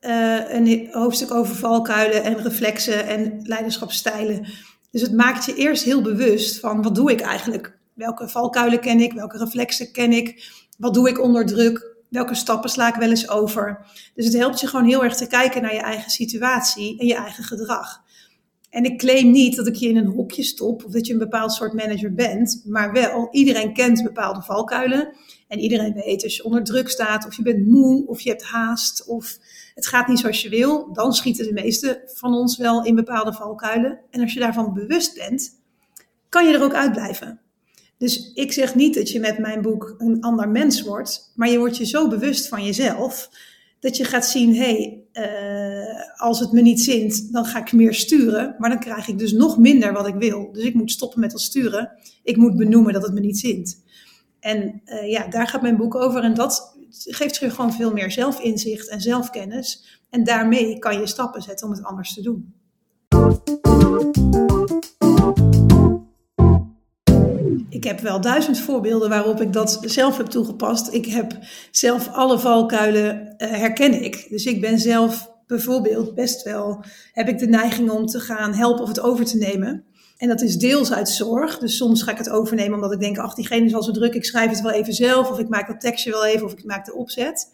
uh, 0.00 0.54
een 0.54 0.88
hoofdstuk 0.90 1.34
over 1.34 1.54
valkuilen 1.54 2.22
en 2.24 2.42
reflexen 2.42 3.06
en 3.06 3.40
leiderschapsstijlen. 3.42 4.46
Dus 4.90 5.02
het 5.02 5.12
maakt 5.12 5.44
je 5.44 5.54
eerst 5.54 5.82
heel 5.82 6.02
bewust 6.02 6.60
van 6.60 6.82
wat 6.82 6.94
doe 6.94 7.10
ik 7.10 7.20
eigenlijk? 7.20 7.78
Welke 7.94 8.28
valkuilen 8.28 8.80
ken 8.80 9.00
ik? 9.00 9.12
Welke 9.12 9.38
reflexen 9.38 9.92
ken 9.92 10.12
ik? 10.12 10.50
Wat 10.78 10.94
doe 10.94 11.08
ik 11.08 11.22
onder 11.22 11.46
druk? 11.46 11.96
Welke 12.08 12.34
stappen 12.34 12.70
sla 12.70 12.88
ik 12.88 12.94
wel 12.94 13.10
eens 13.10 13.28
over? 13.28 13.86
Dus 14.14 14.24
het 14.24 14.34
helpt 14.34 14.60
je 14.60 14.66
gewoon 14.66 14.86
heel 14.86 15.04
erg 15.04 15.16
te 15.16 15.26
kijken 15.26 15.62
naar 15.62 15.74
je 15.74 15.80
eigen 15.80 16.10
situatie 16.10 16.98
en 16.98 17.06
je 17.06 17.14
eigen 17.14 17.44
gedrag. 17.44 18.02
En 18.70 18.84
ik 18.84 18.98
claim 18.98 19.30
niet 19.30 19.56
dat 19.56 19.66
ik 19.66 19.74
je 19.74 19.88
in 19.88 19.96
een 19.96 20.06
hokje 20.06 20.42
stop 20.42 20.84
of 20.84 20.92
dat 20.92 21.06
je 21.06 21.12
een 21.12 21.18
bepaald 21.18 21.52
soort 21.52 21.72
manager 21.72 22.14
bent, 22.14 22.62
maar 22.64 22.92
wel, 22.92 23.28
iedereen 23.30 23.72
kent 23.72 24.02
bepaalde 24.02 24.42
valkuilen. 24.42 25.14
En 25.48 25.58
iedereen 25.58 25.92
weet 25.92 26.22
als 26.22 26.36
je 26.36 26.44
onder 26.44 26.64
druk 26.64 26.88
staat, 26.88 27.26
of 27.26 27.36
je 27.36 27.42
bent 27.42 27.66
moe, 27.66 28.06
of 28.06 28.20
je 28.20 28.28
hebt 28.30 28.42
haast, 28.42 29.06
of 29.06 29.38
het 29.74 29.86
gaat 29.86 30.08
niet 30.08 30.18
zoals 30.18 30.42
je 30.42 30.48
wil, 30.48 30.92
dan 30.92 31.12
schieten 31.12 31.46
de 31.46 31.52
meeste 31.52 32.02
van 32.06 32.34
ons 32.34 32.56
wel 32.56 32.84
in 32.84 32.94
bepaalde 32.94 33.32
valkuilen. 33.32 34.00
En 34.10 34.20
als 34.20 34.32
je 34.32 34.40
daarvan 34.40 34.74
bewust 34.74 35.14
bent, 35.14 35.60
kan 36.28 36.46
je 36.46 36.54
er 36.54 36.62
ook 36.62 36.74
uitblijven. 36.74 37.40
Dus 37.98 38.32
ik 38.34 38.52
zeg 38.52 38.74
niet 38.74 38.94
dat 38.94 39.10
je 39.10 39.20
met 39.20 39.38
mijn 39.38 39.62
boek 39.62 39.94
een 39.98 40.20
ander 40.20 40.48
mens 40.48 40.82
wordt, 40.82 41.32
maar 41.34 41.48
je 41.48 41.58
wordt 41.58 41.76
je 41.76 41.86
zo 41.86 42.08
bewust 42.08 42.48
van 42.48 42.64
jezelf 42.64 43.30
dat 43.80 43.96
je 43.96 44.04
gaat 44.04 44.26
zien, 44.26 44.54
hé, 44.54 44.62
hey, 44.62 45.02
uh, 45.12 46.20
als 46.20 46.40
het 46.40 46.52
me 46.52 46.60
niet 46.60 46.80
zint, 46.80 47.32
dan 47.32 47.44
ga 47.44 47.58
ik 47.58 47.72
meer 47.72 47.94
sturen, 47.94 48.54
maar 48.58 48.70
dan 48.70 48.78
krijg 48.78 49.08
ik 49.08 49.18
dus 49.18 49.32
nog 49.32 49.58
minder 49.58 49.92
wat 49.92 50.06
ik 50.06 50.14
wil. 50.14 50.52
Dus 50.52 50.64
ik 50.64 50.74
moet 50.74 50.90
stoppen 50.90 51.20
met 51.20 51.30
dat 51.30 51.40
sturen. 51.40 51.90
Ik 52.22 52.36
moet 52.36 52.56
benoemen 52.56 52.92
dat 52.92 53.02
het 53.02 53.12
me 53.12 53.20
niet 53.20 53.38
zint. 53.38 53.82
En 54.40 54.82
uh, 54.84 55.10
ja, 55.10 55.26
daar 55.26 55.46
gaat 55.46 55.62
mijn 55.62 55.76
boek 55.76 55.94
over 55.94 56.22
en 56.22 56.34
dat 56.34 56.76
geeft 56.90 57.36
je 57.36 57.50
gewoon 57.50 57.72
veel 57.72 57.92
meer 57.92 58.10
zelfinzicht 58.10 58.88
en 58.88 59.00
zelfkennis. 59.00 60.00
En 60.10 60.24
daarmee 60.24 60.78
kan 60.78 60.98
je 61.00 61.06
stappen 61.06 61.42
zetten 61.42 61.66
om 61.66 61.72
het 61.72 61.84
anders 61.84 62.14
te 62.14 62.22
doen. 62.22 62.54
Ik 67.68 67.84
heb 67.84 68.00
wel 68.00 68.20
duizend 68.20 68.58
voorbeelden 68.58 69.08
waarop 69.08 69.40
ik 69.40 69.52
dat 69.52 69.78
zelf 69.82 70.16
heb 70.16 70.26
toegepast. 70.26 70.92
Ik 70.92 71.06
heb 71.06 71.38
zelf 71.70 72.08
alle 72.12 72.38
valkuilen 72.38 73.34
uh, 73.38 73.50
herken 73.50 74.02
ik. 74.02 74.26
Dus 74.30 74.44
ik 74.44 74.60
ben 74.60 74.78
zelf 74.78 75.30
bijvoorbeeld 75.46 76.14
best 76.14 76.42
wel, 76.42 76.84
heb 77.12 77.28
ik 77.28 77.38
de 77.38 77.46
neiging 77.46 77.90
om 77.90 78.06
te 78.06 78.20
gaan 78.20 78.54
helpen 78.54 78.82
of 78.82 78.88
het 78.88 79.00
over 79.00 79.24
te 79.24 79.36
nemen. 79.36 79.84
En 80.18 80.28
dat 80.28 80.40
is 80.40 80.56
deels 80.56 80.92
uit 80.92 81.08
zorg. 81.08 81.58
Dus 81.58 81.76
soms 81.76 82.02
ga 82.02 82.10
ik 82.10 82.18
het 82.18 82.30
overnemen 82.30 82.74
omdat 82.74 82.92
ik 82.92 83.00
denk, 83.00 83.18
ach, 83.18 83.34
diegene 83.34 83.66
is 83.66 83.74
al 83.74 83.82
zo 83.82 83.92
druk, 83.92 84.14
ik 84.14 84.24
schrijf 84.24 84.50
het 84.50 84.60
wel 84.60 84.72
even 84.72 84.92
zelf. 84.92 85.30
Of 85.30 85.38
ik 85.38 85.48
maak 85.48 85.66
dat 85.66 85.80
tekstje 85.80 86.10
wel 86.10 86.26
even, 86.26 86.46
of 86.46 86.52
ik 86.52 86.64
maak 86.64 86.84
de 86.84 86.94
opzet. 86.94 87.52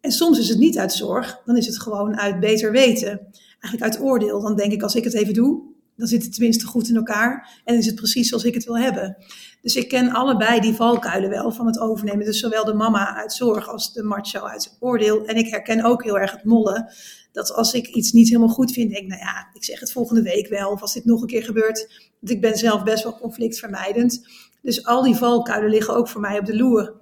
En 0.00 0.12
soms 0.12 0.38
is 0.38 0.48
het 0.48 0.58
niet 0.58 0.78
uit 0.78 0.92
zorg, 0.92 1.40
dan 1.44 1.56
is 1.56 1.66
het 1.66 1.80
gewoon 1.80 2.18
uit 2.18 2.40
beter 2.40 2.72
weten. 2.72 3.20
Eigenlijk 3.60 3.82
uit 3.82 4.00
oordeel. 4.00 4.40
Dan 4.40 4.56
denk 4.56 4.72
ik, 4.72 4.82
als 4.82 4.94
ik 4.94 5.04
het 5.04 5.14
even 5.14 5.34
doe, 5.34 5.62
dan 6.00 6.08
zit 6.08 6.22
het 6.22 6.32
tenminste 6.32 6.66
goed 6.66 6.88
in 6.88 6.96
elkaar. 6.96 7.60
En 7.64 7.76
is 7.76 7.86
het 7.86 7.94
precies 7.94 8.28
zoals 8.28 8.44
ik 8.44 8.54
het 8.54 8.64
wil 8.64 8.78
hebben. 8.78 9.16
Dus 9.62 9.76
ik 9.76 9.88
ken 9.88 10.10
allebei 10.10 10.60
die 10.60 10.74
valkuilen 10.74 11.30
wel 11.30 11.52
van 11.52 11.66
het 11.66 11.78
overnemen. 11.78 12.24
Dus 12.24 12.40
zowel 12.40 12.64
de 12.64 12.74
mama 12.74 13.16
uit 13.16 13.32
zorg 13.32 13.68
als 13.68 13.92
de 13.92 14.02
macho 14.02 14.40
uit 14.40 14.76
oordeel. 14.80 15.26
En 15.26 15.36
ik 15.36 15.48
herken 15.48 15.84
ook 15.84 16.04
heel 16.04 16.18
erg 16.18 16.30
het 16.30 16.44
mollen. 16.44 16.92
Dat 17.32 17.52
als 17.52 17.72
ik 17.72 17.86
iets 17.86 18.12
niet 18.12 18.28
helemaal 18.28 18.48
goed 18.48 18.72
vind, 18.72 18.90
denk 18.90 19.02
ik, 19.02 19.08
nou 19.08 19.20
ja, 19.20 19.48
ik 19.52 19.64
zeg 19.64 19.80
het 19.80 19.92
volgende 19.92 20.22
week 20.22 20.48
wel. 20.48 20.70
Of 20.70 20.80
als 20.80 20.92
dit 20.92 21.04
nog 21.04 21.20
een 21.20 21.26
keer 21.26 21.44
gebeurt. 21.44 22.10
Dat 22.20 22.30
ik 22.30 22.40
ben 22.40 22.56
zelf 22.56 22.82
best 22.82 23.02
wel 23.02 23.18
conflictvermijdend. 23.18 24.26
Dus 24.62 24.84
al 24.84 25.02
die 25.02 25.14
valkuilen 25.14 25.70
liggen 25.70 25.94
ook 25.94 26.08
voor 26.08 26.20
mij 26.20 26.38
op 26.38 26.46
de 26.46 26.56
loer. 26.56 26.99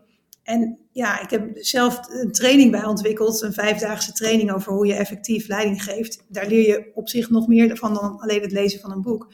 En 0.49 0.79
ja, 0.93 1.21
ik 1.21 1.31
heb 1.31 1.51
zelf 1.55 2.01
een 2.09 2.33
training 2.33 2.71
bij 2.71 2.85
ontwikkeld, 2.85 3.43
een 3.43 3.53
vijfdaagse 3.53 4.13
training 4.13 4.53
over 4.53 4.73
hoe 4.73 4.87
je 4.87 4.95
effectief 4.95 5.49
leiding 5.49 5.83
geeft. 5.83 6.25
Daar 6.29 6.47
leer 6.47 6.69
je 6.69 6.91
op 6.95 7.09
zich 7.09 7.31
nog 7.31 7.47
meer 7.47 7.77
van 7.77 7.95
dan 7.95 8.19
alleen 8.19 8.41
het 8.41 8.53
lezen 8.53 8.81
van 8.81 8.93
een 8.93 9.03
boek. 9.03 9.33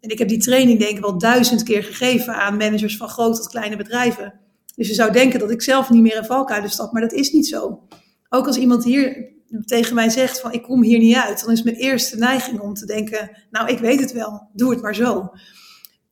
En 0.00 0.10
ik 0.10 0.18
heb 0.18 0.28
die 0.28 0.38
training 0.38 0.78
denk 0.78 0.96
ik 0.96 1.02
wel 1.02 1.18
duizend 1.18 1.62
keer 1.62 1.82
gegeven 1.82 2.34
aan 2.34 2.56
managers 2.56 2.96
van 2.96 3.08
grote 3.08 3.40
tot 3.40 3.48
kleine 3.48 3.76
bedrijven. 3.76 4.40
Dus 4.76 4.88
je 4.88 4.94
zou 4.94 5.12
denken 5.12 5.38
dat 5.38 5.50
ik 5.50 5.62
zelf 5.62 5.90
niet 5.90 6.02
meer 6.02 6.16
in 6.16 6.24
valkuilen 6.24 6.70
stap, 6.70 6.92
maar 6.92 7.02
dat 7.02 7.12
is 7.12 7.32
niet 7.32 7.46
zo. 7.46 7.82
Ook 8.28 8.46
als 8.46 8.56
iemand 8.56 8.84
hier 8.84 9.32
tegen 9.64 9.94
mij 9.94 10.08
zegt 10.08 10.40
van 10.40 10.52
ik 10.52 10.62
kom 10.62 10.82
hier 10.82 10.98
niet 10.98 11.16
uit, 11.16 11.44
dan 11.44 11.52
is 11.52 11.62
mijn 11.62 11.76
eerste 11.76 12.16
neiging 12.16 12.60
om 12.60 12.74
te 12.74 12.86
denken, 12.86 13.30
nou 13.50 13.68
ik 13.68 13.78
weet 13.78 14.00
het 14.00 14.12
wel, 14.12 14.48
doe 14.52 14.70
het 14.70 14.82
maar 14.82 14.94
zo. 14.94 15.30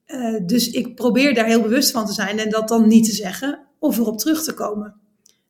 Uh, 0.07 0.41
dus 0.47 0.71
ik 0.71 0.95
probeer 0.95 1.35
daar 1.35 1.47
heel 1.47 1.63
bewust 1.63 1.91
van 1.91 2.07
te 2.07 2.13
zijn 2.13 2.39
en 2.39 2.51
dat 2.51 2.69
dan 2.69 2.89
niet 2.89 3.05
te 3.05 3.13
zeggen 3.13 3.64
of 3.85 3.99
erop 3.99 4.19
terug 4.19 4.43
te 4.43 4.55
komen. 4.55 4.95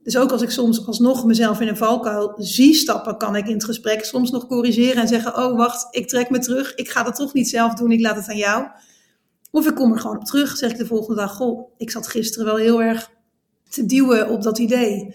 Dus 0.02 0.16
ook 0.16 0.30
als 0.30 0.42
ik 0.42 0.50
soms 0.50 0.86
alsnog 0.86 1.24
mezelf 1.24 1.60
in 1.60 1.68
een 1.68 1.76
valkuil 1.76 2.34
zie 2.36 2.74
stappen, 2.74 3.16
kan 3.16 3.36
ik 3.36 3.46
in 3.46 3.54
het 3.54 3.64
gesprek 3.64 4.04
soms 4.04 4.30
nog 4.30 4.46
corrigeren 4.46 5.02
en 5.02 5.08
zeggen: 5.08 5.36
Oh, 5.36 5.56
wacht, 5.56 5.96
ik 5.96 6.08
trek 6.08 6.30
me 6.30 6.38
terug. 6.38 6.74
Ik 6.74 6.90
ga 6.90 7.02
dat 7.02 7.14
toch 7.14 7.32
niet 7.32 7.48
zelf 7.48 7.74
doen, 7.74 7.92
ik 7.92 8.00
laat 8.00 8.16
het 8.16 8.28
aan 8.28 8.36
jou. 8.36 8.66
Of 9.50 9.66
ik 9.66 9.74
kom 9.74 9.92
er 9.92 9.98
gewoon 9.98 10.16
op 10.16 10.24
terug, 10.24 10.56
zeg 10.56 10.70
ik 10.70 10.76
de 10.76 10.86
volgende 10.86 11.20
dag: 11.20 11.32
Goh, 11.32 11.72
ik 11.76 11.90
zat 11.90 12.06
gisteren 12.06 12.46
wel 12.46 12.56
heel 12.56 12.82
erg 12.82 13.10
te 13.68 13.86
duwen 13.86 14.28
op 14.28 14.42
dat 14.42 14.58
idee. 14.58 15.14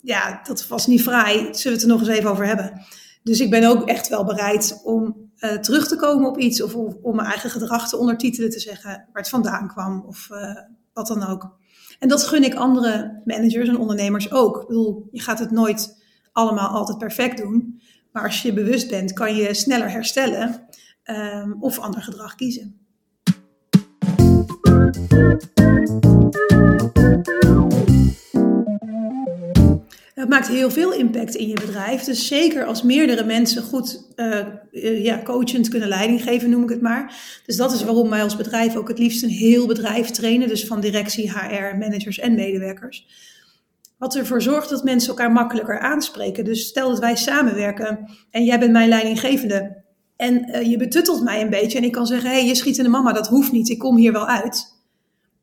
Ja, 0.00 0.40
dat 0.44 0.66
was 0.66 0.86
niet 0.86 1.02
vrij. 1.02 1.36
Zullen 1.36 1.62
we 1.62 1.70
het 1.70 1.82
er 1.82 1.88
nog 1.88 2.00
eens 2.00 2.08
even 2.08 2.30
over 2.30 2.46
hebben? 2.46 2.80
Dus 3.22 3.40
ik 3.40 3.50
ben 3.50 3.64
ook 3.64 3.88
echt 3.88 4.08
wel 4.08 4.24
bereid 4.24 4.80
om 4.84 5.30
uh, 5.38 5.52
terug 5.52 5.88
te 5.88 5.96
komen 5.96 6.28
op 6.28 6.38
iets 6.38 6.62
of, 6.62 6.74
om 6.74 7.16
mijn 7.16 7.28
eigen 7.28 7.50
gedrag 7.50 7.88
te 7.88 7.96
ondertitelen, 7.96 8.50
te 8.50 8.60
zeggen 8.60 8.90
waar 8.90 9.22
het 9.22 9.28
vandaan 9.28 9.68
kwam 9.68 10.04
of 10.06 10.28
uh, 10.30 10.56
wat 10.92 11.06
dan 11.06 11.26
ook. 11.26 11.56
En 11.98 12.08
dat 12.08 12.22
gun 12.22 12.44
ik 12.44 12.54
andere 12.54 13.22
managers 13.24 13.68
en 13.68 13.78
ondernemers 13.78 14.32
ook. 14.32 14.60
Ik 14.60 14.66
bedoel, 14.66 15.08
je 15.10 15.20
gaat 15.20 15.38
het 15.38 15.50
nooit 15.50 16.04
allemaal 16.32 16.68
altijd 16.68 16.98
perfect 16.98 17.36
doen. 17.38 17.82
Maar 18.12 18.24
als 18.24 18.42
je 18.42 18.52
bewust 18.52 18.90
bent, 18.90 19.12
kan 19.12 19.36
je 19.36 19.54
sneller 19.54 19.90
herstellen 19.90 20.68
um, 21.04 21.56
of 21.60 21.78
ander 21.78 22.02
gedrag 22.02 22.34
kiezen. 22.34 22.80
Het 30.16 30.28
maakt 30.28 30.48
heel 30.48 30.70
veel 30.70 30.92
impact 30.92 31.34
in 31.34 31.48
je 31.48 31.54
bedrijf. 31.54 32.02
Dus 32.02 32.26
zeker 32.26 32.64
als 32.64 32.82
meerdere 32.82 33.24
mensen 33.24 33.62
goed 33.62 34.12
uh, 34.16 35.04
ja, 35.04 35.22
coachend 35.22 35.68
kunnen 35.68 35.88
leiding 35.88 36.22
geven, 36.22 36.50
noem 36.50 36.62
ik 36.62 36.68
het 36.68 36.80
maar. 36.80 37.14
Dus 37.46 37.56
dat 37.56 37.72
is 37.72 37.84
waarom 37.84 38.10
wij 38.10 38.22
als 38.22 38.36
bedrijf 38.36 38.76
ook 38.76 38.88
het 38.88 38.98
liefst 38.98 39.22
een 39.22 39.28
heel 39.28 39.66
bedrijf 39.66 40.10
trainen. 40.10 40.48
Dus 40.48 40.66
van 40.66 40.80
directie, 40.80 41.30
HR, 41.30 41.76
managers 41.78 42.18
en 42.18 42.34
medewerkers. 42.34 43.06
Wat 43.98 44.16
ervoor 44.16 44.42
zorgt 44.42 44.70
dat 44.70 44.84
mensen 44.84 45.08
elkaar 45.08 45.32
makkelijker 45.32 45.78
aanspreken. 45.78 46.44
Dus 46.44 46.66
stel 46.66 46.88
dat 46.88 46.98
wij 46.98 47.16
samenwerken 47.16 48.10
en 48.30 48.44
jij 48.44 48.58
bent 48.58 48.72
mijn 48.72 48.88
leidinggevende. 48.88 49.82
En 50.16 50.48
uh, 50.48 50.70
je 50.70 50.76
betuttelt 50.76 51.22
mij 51.22 51.40
een 51.40 51.50
beetje 51.50 51.78
en 51.78 51.84
ik 51.84 51.92
kan 51.92 52.06
zeggen, 52.06 52.30
hé, 52.30 52.36
hey, 52.36 52.46
je 52.46 52.54
schiet 52.54 52.78
in 52.78 52.84
de 52.84 52.90
mama, 52.90 53.12
dat 53.12 53.28
hoeft 53.28 53.52
niet, 53.52 53.68
ik 53.68 53.78
kom 53.78 53.96
hier 53.96 54.12
wel 54.12 54.26
uit 54.26 54.75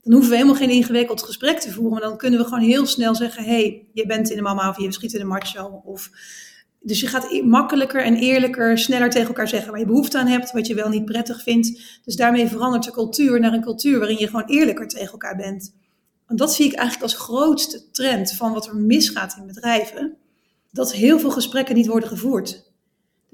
dan 0.03 0.13
hoeven 0.13 0.29
we 0.29 0.35
helemaal 0.35 0.59
geen 0.59 0.69
ingewikkeld 0.69 1.23
gesprek 1.23 1.59
te 1.59 1.71
voeren. 1.71 1.91
Maar 1.91 2.01
dan 2.01 2.17
kunnen 2.17 2.39
we 2.39 2.45
gewoon 2.45 2.63
heel 2.63 2.85
snel 2.85 3.15
zeggen: 3.15 3.43
hey, 3.43 3.87
je 3.93 4.05
bent 4.05 4.29
in 4.29 4.35
de 4.35 4.41
mama 4.41 4.69
of 4.69 4.79
je 4.79 4.91
schiet 4.91 5.13
in 5.13 5.19
de 5.19 5.25
macho. 5.25 5.81
Of, 5.85 6.09
dus 6.79 6.99
je 6.99 7.07
gaat 7.07 7.41
makkelijker 7.43 8.03
en 8.03 8.15
eerlijker, 8.15 8.77
sneller 8.77 9.09
tegen 9.09 9.27
elkaar 9.27 9.47
zeggen 9.47 9.71
waar 9.71 9.79
je 9.79 9.85
behoefte 9.85 10.17
aan 10.17 10.27
hebt, 10.27 10.51
wat 10.51 10.67
je 10.67 10.75
wel 10.75 10.89
niet 10.89 11.05
prettig 11.05 11.43
vindt. 11.43 11.99
Dus 12.03 12.15
daarmee 12.15 12.47
verandert 12.47 12.83
de 12.83 12.91
cultuur 12.91 13.39
naar 13.39 13.53
een 13.53 13.61
cultuur 13.61 13.99
waarin 13.99 14.17
je 14.19 14.27
gewoon 14.27 14.45
eerlijker 14.45 14.87
tegen 14.87 15.11
elkaar 15.11 15.35
bent. 15.35 15.75
En 16.27 16.35
dat 16.35 16.53
zie 16.53 16.65
ik 16.65 16.73
eigenlijk 16.73 17.03
als 17.11 17.21
grootste 17.21 17.91
trend 17.91 18.31
van 18.31 18.53
wat 18.53 18.67
er 18.67 18.75
misgaat 18.75 19.35
in 19.37 19.47
bedrijven. 19.47 20.17
Dat 20.71 20.93
heel 20.93 21.19
veel 21.19 21.31
gesprekken 21.31 21.75
niet 21.75 21.87
worden 21.87 22.09
gevoerd. 22.09 22.72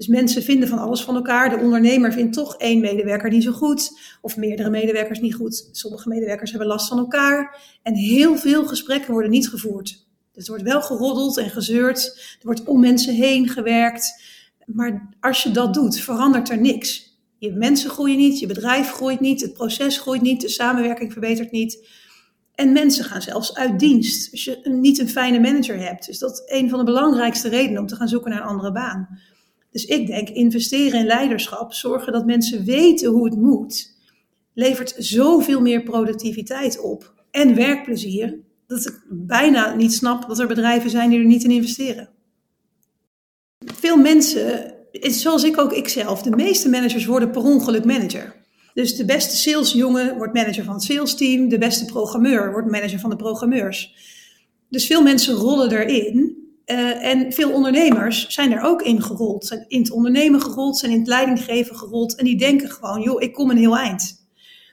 Dus 0.00 0.08
mensen 0.08 0.42
vinden 0.42 0.68
van 0.68 0.78
alles 0.78 1.02
van 1.02 1.14
elkaar. 1.14 1.50
De 1.50 1.64
ondernemer 1.64 2.12
vindt 2.12 2.32
toch 2.32 2.56
één 2.56 2.80
medewerker 2.80 3.30
niet 3.30 3.42
zo 3.42 3.52
goed, 3.52 3.98
of 4.20 4.36
meerdere 4.36 4.70
medewerkers 4.70 5.20
niet 5.20 5.34
goed. 5.34 5.68
Sommige 5.72 6.08
medewerkers 6.08 6.50
hebben 6.50 6.68
last 6.68 6.88
van 6.88 6.98
elkaar. 6.98 7.58
En 7.82 7.94
heel 7.94 8.36
veel 8.36 8.66
gesprekken 8.66 9.12
worden 9.12 9.30
niet 9.30 9.48
gevoerd. 9.48 10.06
Dus 10.32 10.44
er 10.44 10.50
wordt 10.50 10.68
wel 10.68 10.82
geroddeld 10.82 11.38
en 11.38 11.50
gezeurd. 11.50 12.04
Er 12.38 12.46
wordt 12.46 12.64
om 12.64 12.80
mensen 12.80 13.14
heen 13.14 13.48
gewerkt. 13.48 14.22
Maar 14.66 15.08
als 15.20 15.42
je 15.42 15.50
dat 15.50 15.74
doet, 15.74 16.00
verandert 16.00 16.50
er 16.50 16.60
niks. 16.60 17.18
Je 17.38 17.52
mensen 17.52 17.90
groeien 17.90 18.18
niet, 18.18 18.38
je 18.38 18.46
bedrijf 18.46 18.92
groeit 18.92 19.20
niet, 19.20 19.40
het 19.40 19.52
proces 19.52 19.98
groeit 19.98 20.22
niet, 20.22 20.40
de 20.40 20.48
samenwerking 20.48 21.12
verbetert 21.12 21.50
niet. 21.50 21.88
En 22.54 22.72
mensen 22.72 23.04
gaan 23.04 23.22
zelfs 23.22 23.54
uit 23.54 23.78
dienst 23.78 24.30
als 24.30 24.44
je 24.44 24.60
niet 24.62 24.98
een 24.98 25.08
fijne 25.08 25.40
manager 25.40 25.78
hebt. 25.78 26.06
Dus 26.06 26.18
dat 26.18 26.30
is 26.32 26.58
een 26.58 26.68
van 26.68 26.78
de 26.78 26.84
belangrijkste 26.84 27.48
redenen 27.48 27.80
om 27.80 27.86
te 27.86 27.96
gaan 27.96 28.08
zoeken 28.08 28.30
naar 28.30 28.40
een 28.40 28.48
andere 28.48 28.72
baan. 28.72 29.20
Dus 29.70 29.84
ik 29.84 30.06
denk, 30.06 30.28
investeren 30.28 31.00
in 31.00 31.06
leiderschap, 31.06 31.72
zorgen 31.72 32.12
dat 32.12 32.26
mensen 32.26 32.64
weten 32.64 33.10
hoe 33.10 33.24
het 33.24 33.36
moet, 33.36 33.98
levert 34.54 34.94
zoveel 34.98 35.60
meer 35.60 35.82
productiviteit 35.82 36.80
op 36.80 37.14
en 37.30 37.54
werkplezier, 37.54 38.38
dat 38.66 38.86
ik 38.86 39.02
bijna 39.08 39.74
niet 39.74 39.92
snap 39.92 40.28
dat 40.28 40.38
er 40.38 40.46
bedrijven 40.46 40.90
zijn 40.90 41.10
die 41.10 41.18
er 41.18 41.24
niet 41.24 41.44
in 41.44 41.50
investeren. 41.50 42.08
Veel 43.64 43.96
mensen 43.96 44.74
zoals 45.00 45.44
ik 45.44 45.58
ook 45.58 45.72
ikzelf, 45.72 46.22
de 46.22 46.36
meeste 46.36 46.68
managers 46.68 47.06
worden 47.06 47.30
per 47.30 47.42
ongeluk 47.42 47.84
manager. 47.84 48.34
Dus 48.74 48.96
de 48.96 49.04
beste 49.04 49.36
salesjongen 49.36 50.16
wordt 50.16 50.34
manager 50.34 50.64
van 50.64 50.74
het 50.74 50.82
salesteam, 50.82 51.48
de 51.48 51.58
beste 51.58 51.84
programmeur 51.84 52.52
wordt 52.52 52.70
manager 52.70 52.98
van 52.98 53.10
de 53.10 53.16
programmeurs. 53.16 53.94
Dus 54.68 54.86
veel 54.86 55.02
mensen 55.02 55.34
rollen 55.34 55.70
erin 55.70 56.39
uh, 56.70 57.04
en 57.04 57.32
veel 57.32 57.52
ondernemers 57.52 58.28
zijn 58.28 58.52
er 58.52 58.62
ook 58.62 58.82
in 58.82 59.02
gerold. 59.02 59.46
Zijn 59.46 59.64
in 59.68 59.80
het 59.80 59.90
ondernemen 59.90 60.40
gerold, 60.40 60.78
zijn 60.78 60.92
in 60.92 60.98
het 60.98 61.08
leidinggeven 61.08 61.76
gerold. 61.76 62.14
En 62.14 62.24
die 62.24 62.36
denken 62.36 62.70
gewoon, 62.70 63.02
joh, 63.02 63.22
ik 63.22 63.32
kom 63.32 63.50
een 63.50 63.56
heel 63.56 63.76
eind. 63.76 64.28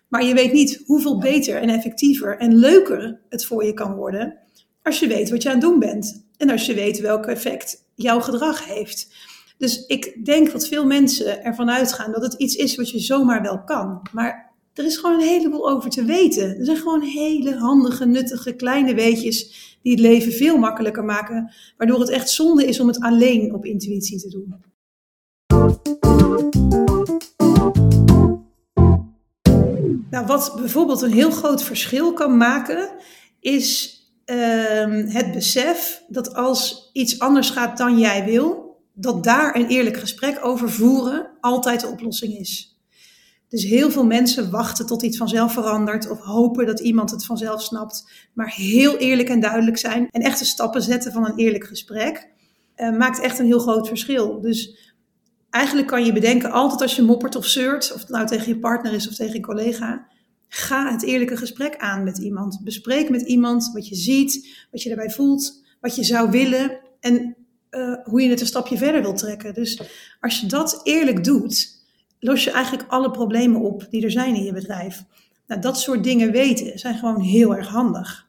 Maar 0.07 0.23
je 0.23 0.33
weet 0.33 0.53
niet 0.53 0.83
hoeveel 0.85 1.17
beter 1.17 1.61
en 1.61 1.69
effectiever 1.69 2.37
en 2.37 2.55
leuker 2.55 3.19
het 3.29 3.45
voor 3.45 3.65
je 3.65 3.73
kan 3.73 3.95
worden. 3.95 4.37
Als 4.83 4.99
je 4.99 5.07
weet 5.07 5.29
wat 5.29 5.41
je 5.41 5.49
aan 5.49 5.55
het 5.55 5.63
doen 5.63 5.79
bent. 5.79 6.25
En 6.37 6.49
als 6.49 6.65
je 6.65 6.73
weet 6.73 6.99
welk 6.99 7.25
effect 7.25 7.83
jouw 7.95 8.19
gedrag 8.19 8.65
heeft. 8.65 9.07
Dus 9.57 9.85
ik 9.85 10.25
denk 10.25 10.51
dat 10.51 10.67
veel 10.67 10.85
mensen 10.85 11.43
ervan 11.43 11.69
uitgaan 11.69 12.11
dat 12.11 12.21
het 12.21 12.33
iets 12.33 12.55
is 12.55 12.75
wat 12.75 12.89
je 12.89 12.99
zomaar 12.99 13.41
wel 13.41 13.63
kan. 13.63 14.01
Maar 14.11 14.55
er 14.73 14.85
is 14.85 14.97
gewoon 14.97 15.19
een 15.19 15.27
heleboel 15.27 15.69
over 15.69 15.89
te 15.89 16.03
weten. 16.03 16.57
Er 16.57 16.65
zijn 16.65 16.77
gewoon 16.77 17.01
hele 17.01 17.55
handige, 17.55 18.05
nuttige, 18.05 18.55
kleine 18.55 18.93
weetjes 18.93 19.66
die 19.81 19.91
het 19.91 20.01
leven 20.01 20.31
veel 20.31 20.57
makkelijker 20.57 21.03
maken. 21.03 21.51
Waardoor 21.77 21.99
het 21.99 22.09
echt 22.09 22.29
zonde 22.29 22.65
is 22.65 22.79
om 22.79 22.87
het 22.87 22.99
alleen 22.99 23.53
op 23.53 23.65
intuïtie 23.65 24.19
te 24.19 24.29
doen. 24.29 24.65
Nou, 30.09 30.25
wat 30.25 30.53
bijvoorbeeld 30.55 31.01
een 31.01 31.11
heel 31.11 31.31
groot 31.31 31.63
verschil 31.63 32.13
kan 32.13 32.37
maken, 32.37 32.89
is 33.39 33.95
uh, 34.25 35.13
het 35.13 35.31
besef 35.31 36.03
dat 36.07 36.35
als 36.35 36.89
iets 36.93 37.19
anders 37.19 37.49
gaat 37.49 37.77
dan 37.77 37.99
jij 37.99 38.25
wil, 38.25 38.77
dat 38.93 39.23
daar 39.23 39.55
een 39.55 39.67
eerlijk 39.67 39.97
gesprek 39.97 40.45
over 40.45 40.71
voeren 40.71 41.29
altijd 41.41 41.81
de 41.81 41.87
oplossing 41.87 42.37
is. 42.37 42.76
Dus 43.49 43.63
heel 43.63 43.91
veel 43.91 44.05
mensen 44.05 44.51
wachten 44.51 44.85
tot 44.85 45.03
iets 45.03 45.17
vanzelf 45.17 45.53
verandert 45.53 46.09
of 46.09 46.19
hopen 46.19 46.65
dat 46.65 46.79
iemand 46.79 47.11
het 47.11 47.25
vanzelf 47.25 47.61
snapt. 47.61 48.11
Maar 48.33 48.53
heel 48.55 48.97
eerlijk 48.97 49.29
en 49.29 49.39
duidelijk 49.39 49.77
zijn 49.77 50.07
en 50.11 50.21
echte 50.21 50.45
stappen 50.45 50.81
zetten 50.81 51.11
van 51.11 51.25
een 51.25 51.37
eerlijk 51.37 51.67
gesprek 51.67 52.29
uh, 52.77 52.97
maakt 52.97 53.19
echt 53.19 53.39
een 53.39 53.45
heel 53.45 53.59
groot 53.59 53.87
verschil. 53.87 54.41
Dus 54.41 54.91
eigenlijk 55.49 55.87
kan 55.87 56.05
je 56.05 56.13
bedenken, 56.13 56.51
altijd 56.51 56.81
als 56.81 56.95
je 56.95 57.01
moppert 57.01 57.35
of 57.35 57.45
zeurt, 57.45 57.93
of 57.93 57.99
het 57.99 58.09
nou 58.09 58.27
tegen 58.27 58.47
je 58.47 58.59
partner 58.59 58.93
is 58.93 59.07
of 59.07 59.15
tegen 59.15 59.35
een 59.35 59.41
collega, 59.41 60.07
ga 60.47 60.91
het 60.91 61.03
eerlijke 61.03 61.37
gesprek 61.37 61.77
aan 61.77 62.03
met 62.03 62.17
iemand. 62.17 62.59
Bespreek 62.63 63.09
met 63.09 63.21
iemand 63.21 63.69
wat 63.73 63.87
je 63.87 63.95
ziet, 63.95 64.65
wat 64.71 64.81
je 64.81 64.89
daarbij 64.89 65.09
voelt, 65.09 65.63
wat 65.81 65.95
je 65.95 66.03
zou 66.03 66.29
willen 66.29 66.79
en 66.99 67.35
uh, 67.71 67.95
hoe 68.03 68.21
je 68.21 68.29
het 68.29 68.41
een 68.41 68.47
stapje 68.47 68.77
verder 68.77 69.01
wilt 69.01 69.17
trekken. 69.17 69.53
Dus 69.53 69.81
als 70.19 70.39
je 70.39 70.47
dat 70.47 70.81
eerlijk 70.83 71.23
doet, 71.23 71.76
los 72.19 72.43
je 72.43 72.51
eigenlijk 72.51 72.91
alle 72.91 73.11
problemen 73.11 73.61
op 73.61 73.87
die 73.89 74.03
er 74.03 74.11
zijn 74.11 74.35
in 74.35 74.43
je 74.43 74.53
bedrijf. 74.53 75.03
Nou, 75.47 75.61
dat 75.61 75.79
soort 75.79 76.03
dingen 76.03 76.31
weten 76.31 76.79
zijn 76.79 76.97
gewoon 76.97 77.21
heel 77.21 77.55
erg 77.55 77.67
handig. 77.67 78.27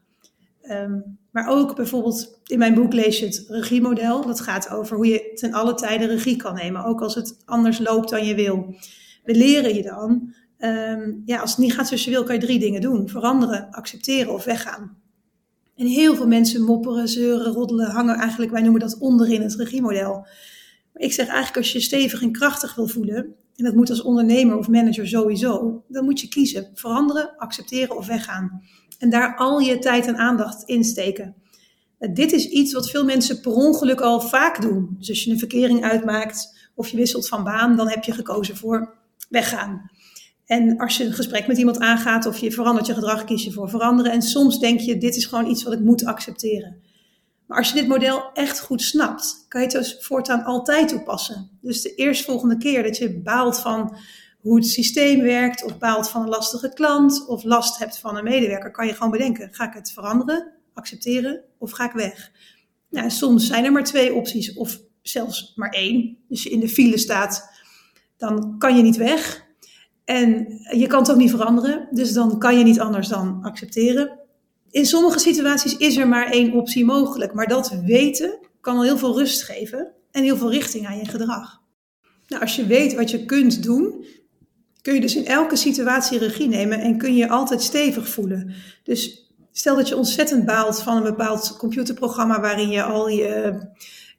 Um, 0.61 1.17
maar 1.31 1.47
ook 1.47 1.75
bijvoorbeeld 1.75 2.39
in 2.45 2.57
mijn 2.57 2.73
boek 2.73 2.93
lees 2.93 3.19
je 3.19 3.25
het 3.25 3.45
regiemodel. 3.47 4.25
Dat 4.25 4.41
gaat 4.41 4.69
over 4.69 4.95
hoe 4.95 5.07
je 5.07 5.31
ten 5.33 5.53
alle 5.53 5.73
tijden 5.73 6.07
regie 6.07 6.35
kan 6.35 6.55
nemen, 6.55 6.85
ook 6.85 7.01
als 7.01 7.15
het 7.15 7.37
anders 7.45 7.79
loopt 7.79 8.09
dan 8.09 8.25
je 8.25 8.35
wil. 8.35 8.75
We 9.23 9.35
leren 9.35 9.75
je 9.75 9.81
dan, 9.81 10.33
um, 10.59 11.21
ja, 11.25 11.39
als 11.39 11.49
het 11.49 11.59
niet 11.59 11.73
gaat 11.73 11.87
zoals 11.87 12.03
je 12.03 12.11
wil, 12.11 12.23
kan 12.23 12.35
je 12.35 12.41
drie 12.41 12.59
dingen 12.59 12.81
doen: 12.81 13.09
veranderen, 13.09 13.67
accepteren 13.71 14.33
of 14.33 14.43
weggaan. 14.43 14.97
En 15.75 15.85
heel 15.85 16.15
veel 16.15 16.27
mensen 16.27 16.63
mopperen, 16.63 17.07
zeuren, 17.07 17.53
roddelen, 17.53 17.91
hangen 17.91 18.15
eigenlijk, 18.15 18.51
wij 18.51 18.61
noemen 18.61 18.81
dat 18.81 18.97
onderin 18.97 19.41
het 19.41 19.55
regiemodel. 19.55 20.27
ik 20.93 21.13
zeg 21.13 21.27
eigenlijk, 21.27 21.57
als 21.57 21.71
je 21.71 21.79
stevig 21.79 22.21
en 22.21 22.31
krachtig 22.31 22.75
wil 22.75 22.87
voelen, 22.87 23.35
en 23.59 23.65
dat 23.65 23.75
moet 23.75 23.89
als 23.89 24.01
ondernemer 24.01 24.57
of 24.57 24.67
manager 24.67 25.07
sowieso, 25.07 25.83
dan 25.87 26.05
moet 26.05 26.19
je 26.19 26.27
kiezen. 26.27 26.69
Veranderen, 26.73 27.37
accepteren 27.37 27.97
of 27.97 28.07
weggaan. 28.07 28.61
En 28.99 29.09
daar 29.09 29.35
al 29.35 29.59
je 29.59 29.79
tijd 29.79 30.07
en 30.07 30.17
aandacht 30.17 30.63
in 30.63 30.83
steken. 30.83 31.35
Eh, 31.97 32.13
dit 32.13 32.31
is 32.31 32.49
iets 32.49 32.73
wat 32.73 32.89
veel 32.89 33.05
mensen 33.05 33.41
per 33.41 33.51
ongeluk 33.51 34.01
al 34.01 34.21
vaak 34.21 34.61
doen. 34.61 34.95
Dus 34.97 35.09
als 35.09 35.23
je 35.23 35.31
een 35.31 35.39
verkering 35.39 35.83
uitmaakt 35.83 36.69
of 36.75 36.87
je 36.87 36.97
wisselt 36.97 37.27
van 37.27 37.43
baan, 37.43 37.75
dan 37.75 37.89
heb 37.89 38.03
je 38.03 38.11
gekozen 38.11 38.55
voor 38.57 38.93
weggaan. 39.29 39.91
En 40.45 40.77
als 40.77 40.97
je 40.97 41.03
een 41.03 41.13
gesprek 41.13 41.47
met 41.47 41.57
iemand 41.57 41.79
aangaat 41.79 42.25
of 42.25 42.37
je 42.37 42.51
verandert 42.51 42.87
je 42.87 42.93
gedrag, 42.93 43.23
kies 43.23 43.43
je 43.43 43.51
voor 43.51 43.69
veranderen. 43.69 44.11
En 44.11 44.21
soms 44.21 44.59
denk 44.59 44.79
je, 44.79 44.97
dit 44.97 45.15
is 45.15 45.25
gewoon 45.25 45.49
iets 45.49 45.63
wat 45.63 45.73
ik 45.73 45.79
moet 45.79 46.05
accepteren. 46.05 46.81
Maar 47.49 47.57
als 47.57 47.69
je 47.69 47.73
dit 47.73 47.87
model 47.87 48.31
echt 48.33 48.59
goed 48.59 48.81
snapt, 48.81 49.45
kan 49.47 49.61
je 49.61 49.67
het 49.67 49.75
dus 49.75 49.97
voortaan 49.99 50.43
altijd 50.43 50.87
toepassen. 50.87 51.49
Dus 51.61 51.81
de 51.81 51.95
eerstvolgende 51.95 52.57
keer 52.57 52.83
dat 52.83 52.97
je 52.97 53.19
baalt 53.19 53.59
van 53.59 53.95
hoe 54.39 54.55
het 54.55 54.67
systeem 54.67 55.21
werkt, 55.21 55.63
of 55.63 55.77
baalt 55.77 56.09
van 56.09 56.21
een 56.21 56.29
lastige 56.29 56.73
klant, 56.73 57.27
of 57.27 57.43
last 57.43 57.79
hebt 57.79 57.99
van 57.99 58.17
een 58.17 58.23
medewerker, 58.23 58.71
kan 58.71 58.87
je 58.87 58.93
gewoon 58.93 59.11
bedenken: 59.11 59.53
ga 59.53 59.67
ik 59.67 59.73
het 59.73 59.91
veranderen, 59.91 60.51
accepteren, 60.73 61.41
of 61.57 61.71
ga 61.71 61.85
ik 61.85 61.91
weg? 61.91 62.31
Nou, 62.89 63.09
soms 63.09 63.47
zijn 63.47 63.65
er 63.65 63.71
maar 63.71 63.83
twee 63.83 64.13
opties, 64.13 64.53
of 64.53 64.79
zelfs 65.01 65.53
maar 65.55 65.69
één. 65.69 66.17
Dus 66.27 66.43
je 66.43 66.49
in 66.49 66.59
de 66.59 66.69
file 66.69 66.97
staat, 66.97 67.49
dan 68.17 68.57
kan 68.57 68.75
je 68.75 68.81
niet 68.81 68.97
weg. 68.97 69.45
En 70.05 70.47
je 70.77 70.87
kan 70.87 70.99
het 70.99 71.11
ook 71.11 71.17
niet 71.17 71.29
veranderen, 71.29 71.87
dus 71.91 72.13
dan 72.13 72.39
kan 72.39 72.57
je 72.57 72.63
niet 72.63 72.79
anders 72.79 73.07
dan 73.07 73.39
accepteren 73.41 74.18
in 74.71 74.85
sommige 74.85 75.19
situaties 75.19 75.77
is 75.77 75.97
er 75.97 76.07
maar 76.07 76.31
één 76.31 76.53
optie 76.53 76.85
mogelijk. 76.85 77.33
Maar 77.33 77.47
dat 77.47 77.75
weten 77.85 78.39
kan 78.61 78.75
al 78.75 78.83
heel 78.83 78.97
veel 78.97 79.17
rust 79.17 79.43
geven 79.43 79.91
en 80.11 80.23
heel 80.23 80.37
veel 80.37 80.51
richting 80.51 80.87
aan 80.87 80.97
je 80.97 81.05
gedrag. 81.05 81.61
Nou, 82.27 82.41
als 82.41 82.55
je 82.55 82.65
weet 82.65 82.93
wat 82.93 83.11
je 83.11 83.25
kunt 83.25 83.63
doen, 83.63 84.05
kun 84.81 84.93
je 84.93 85.01
dus 85.01 85.15
in 85.15 85.25
elke 85.25 85.55
situatie 85.55 86.17
regie 86.17 86.47
nemen 86.47 86.79
en 86.79 86.97
kun 86.97 87.11
je 87.13 87.17
je 87.17 87.29
altijd 87.29 87.61
stevig 87.61 88.09
voelen. 88.09 88.53
Dus 88.83 89.31
stel 89.51 89.75
dat 89.75 89.87
je 89.87 89.97
ontzettend 89.97 90.45
baalt 90.45 90.81
van 90.81 90.97
een 90.97 91.03
bepaald 91.03 91.55
computerprogramma 91.57 92.39
waarin 92.39 92.69
je 92.69 92.83
al 92.83 93.09
je 93.09 93.61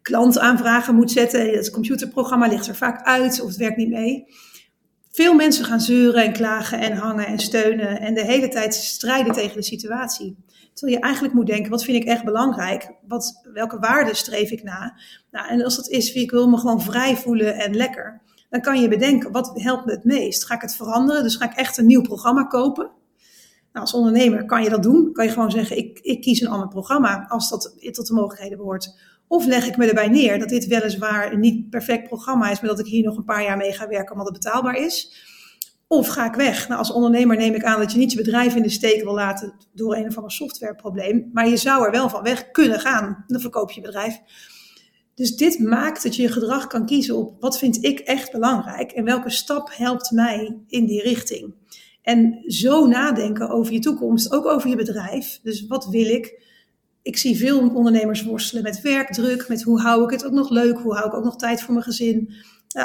klantaanvragen 0.03 0.95
moet 0.95 1.11
zetten. 1.11 1.51
Het 1.51 1.71
computerprogramma 1.71 2.47
ligt 2.47 2.67
er 2.67 2.77
vaak 2.77 3.03
uit 3.05 3.41
of 3.41 3.49
het 3.49 3.57
werkt 3.57 3.77
niet 3.77 3.91
mee. 3.91 4.25
Veel 5.11 5.35
mensen 5.35 5.65
gaan 5.65 5.81
zeuren 5.81 6.25
en 6.25 6.33
klagen 6.33 6.81
en 6.81 6.97
hangen 6.97 7.27
en 7.27 7.39
steunen 7.39 8.01
en 8.01 8.15
de 8.15 8.25
hele 8.25 8.49
tijd 8.49 8.75
strijden 8.75 9.33
tegen 9.33 9.57
de 9.57 9.63
situatie. 9.63 10.37
Terwijl 10.75 10.99
je 10.99 11.05
eigenlijk 11.05 11.35
moet 11.35 11.47
denken, 11.47 11.71
wat 11.71 11.85
vind 11.85 12.03
ik 12.03 12.09
echt 12.09 12.25
belangrijk? 12.25 12.93
Wat, 13.07 13.49
welke 13.53 13.79
waarden 13.79 14.17
streef 14.17 14.51
ik 14.51 14.63
na? 14.63 14.99
Nou, 15.31 15.49
en 15.49 15.65
als 15.65 15.77
dat 15.77 15.89
is, 15.89 16.13
ik 16.13 16.31
wil 16.31 16.49
me 16.49 16.59
gewoon 16.59 16.83
vrij 16.83 17.17
voelen 17.17 17.55
en 17.55 17.77
lekker. 17.77 18.21
Dan 18.51 18.61
kan 18.61 18.81
je 18.81 18.89
bedenken, 18.89 19.33
wat 19.33 19.51
helpt 19.55 19.85
me 19.85 19.93
het 19.93 20.05
meest? 20.05 20.45
Ga 20.45 20.55
ik 20.55 20.61
het 20.61 20.75
veranderen? 20.75 21.23
Dus 21.23 21.37
ga 21.37 21.51
ik 21.51 21.57
echt 21.57 21.79
een 21.79 21.87
nieuw 21.87 22.03
programma 22.03 22.45
kopen? 22.45 22.91
Nou, 23.73 23.85
als 23.85 23.95
ondernemer 23.95 24.45
kan 24.45 24.63
je 24.63 24.71
dat 24.71 24.83
doen. 24.83 25.13
Kan 25.13 25.25
je 25.25 25.31
gewoon 25.31 25.51
zeggen, 25.51 25.77
ik, 25.77 25.99
ik 25.99 26.21
kies 26.21 26.41
een 26.41 26.49
ander 26.49 26.69
programma 26.69 27.27
als 27.29 27.51
dat 27.51 27.75
tot 27.93 28.07
de 28.07 28.15
mogelijkheden 28.15 28.59
behoort. 28.59 28.99
Of 29.31 29.47
leg 29.47 29.67
ik 29.67 29.77
me 29.77 29.87
erbij 29.87 30.09
neer 30.09 30.39
dat 30.39 30.49
dit 30.49 30.67
weliswaar 30.67 31.33
een 31.33 31.41
niet 31.41 31.71
perfect 31.71 32.09
programma 32.09 32.51
is, 32.51 32.61
maar 32.61 32.71
dat 32.71 32.79
ik 32.79 32.87
hier 32.87 33.05
nog 33.05 33.17
een 33.17 33.25
paar 33.25 33.43
jaar 33.43 33.57
mee 33.57 33.73
ga 33.73 33.89
werken 33.89 34.13
omdat 34.13 34.27
het 34.27 34.43
betaalbaar 34.43 34.77
is. 34.77 35.15
Of 35.87 36.09
ga 36.09 36.27
ik 36.27 36.35
weg? 36.35 36.69
Nou, 36.69 36.79
als 36.79 36.93
ondernemer 36.93 37.37
neem 37.37 37.55
ik 37.55 37.65
aan 37.65 37.81
dat 37.81 37.93
je 37.93 37.99
niet 37.99 38.11
je 38.13 38.17
bedrijf 38.17 38.55
in 38.55 38.63
de 38.63 38.71
steek 38.71 39.03
wil 39.03 39.15
laten 39.15 39.55
door 39.73 39.97
een 39.97 40.07
of 40.07 40.17
ander 40.17 40.33
softwareprobleem. 40.33 41.31
Maar 41.33 41.49
je 41.49 41.57
zou 41.57 41.85
er 41.85 41.91
wel 41.91 42.09
van 42.09 42.23
weg 42.23 42.51
kunnen 42.51 42.81
gaan. 42.81 43.25
Dan 43.27 43.41
verkoop 43.41 43.71
je 43.71 43.81
bedrijf. 43.81 44.21
Dus 45.15 45.37
dit 45.37 45.59
maakt 45.59 46.03
dat 46.03 46.17
je 46.17 46.23
je 46.23 46.33
gedrag 46.33 46.67
kan 46.67 46.87
kiezen 46.87 47.17
op 47.17 47.41
wat 47.41 47.59
vind 47.59 47.85
ik 47.85 47.99
echt 47.99 48.33
belangrijk 48.33 48.93
en 48.93 49.05
welke 49.05 49.31
stap 49.31 49.71
helpt 49.73 50.11
mij 50.11 50.59
in 50.67 50.87
die 50.87 51.03
richting. 51.03 51.55
En 52.03 52.43
zo 52.47 52.87
nadenken 52.87 53.51
over 53.51 53.73
je 53.73 53.79
toekomst, 53.79 54.33
ook 54.33 54.47
over 54.47 54.69
je 54.69 54.77
bedrijf. 54.77 55.41
Dus 55.43 55.67
wat 55.67 55.87
wil 55.87 56.07
ik? 56.07 56.49
Ik 57.03 57.17
zie 57.17 57.37
veel 57.37 57.71
ondernemers 57.75 58.23
worstelen 58.23 58.63
met 58.63 58.81
werkdruk, 58.81 59.49
met 59.49 59.63
hoe 59.63 59.81
hou 59.81 60.05
ik 60.05 60.11
het 60.11 60.25
ook 60.25 60.33
nog 60.33 60.51
leuk, 60.51 60.79
hoe 60.79 60.95
hou 60.95 61.07
ik 61.07 61.15
ook 61.15 61.25
nog 61.25 61.37
tijd 61.37 61.63
voor 61.63 61.73
mijn 61.73 61.85
gezin. 61.85 62.35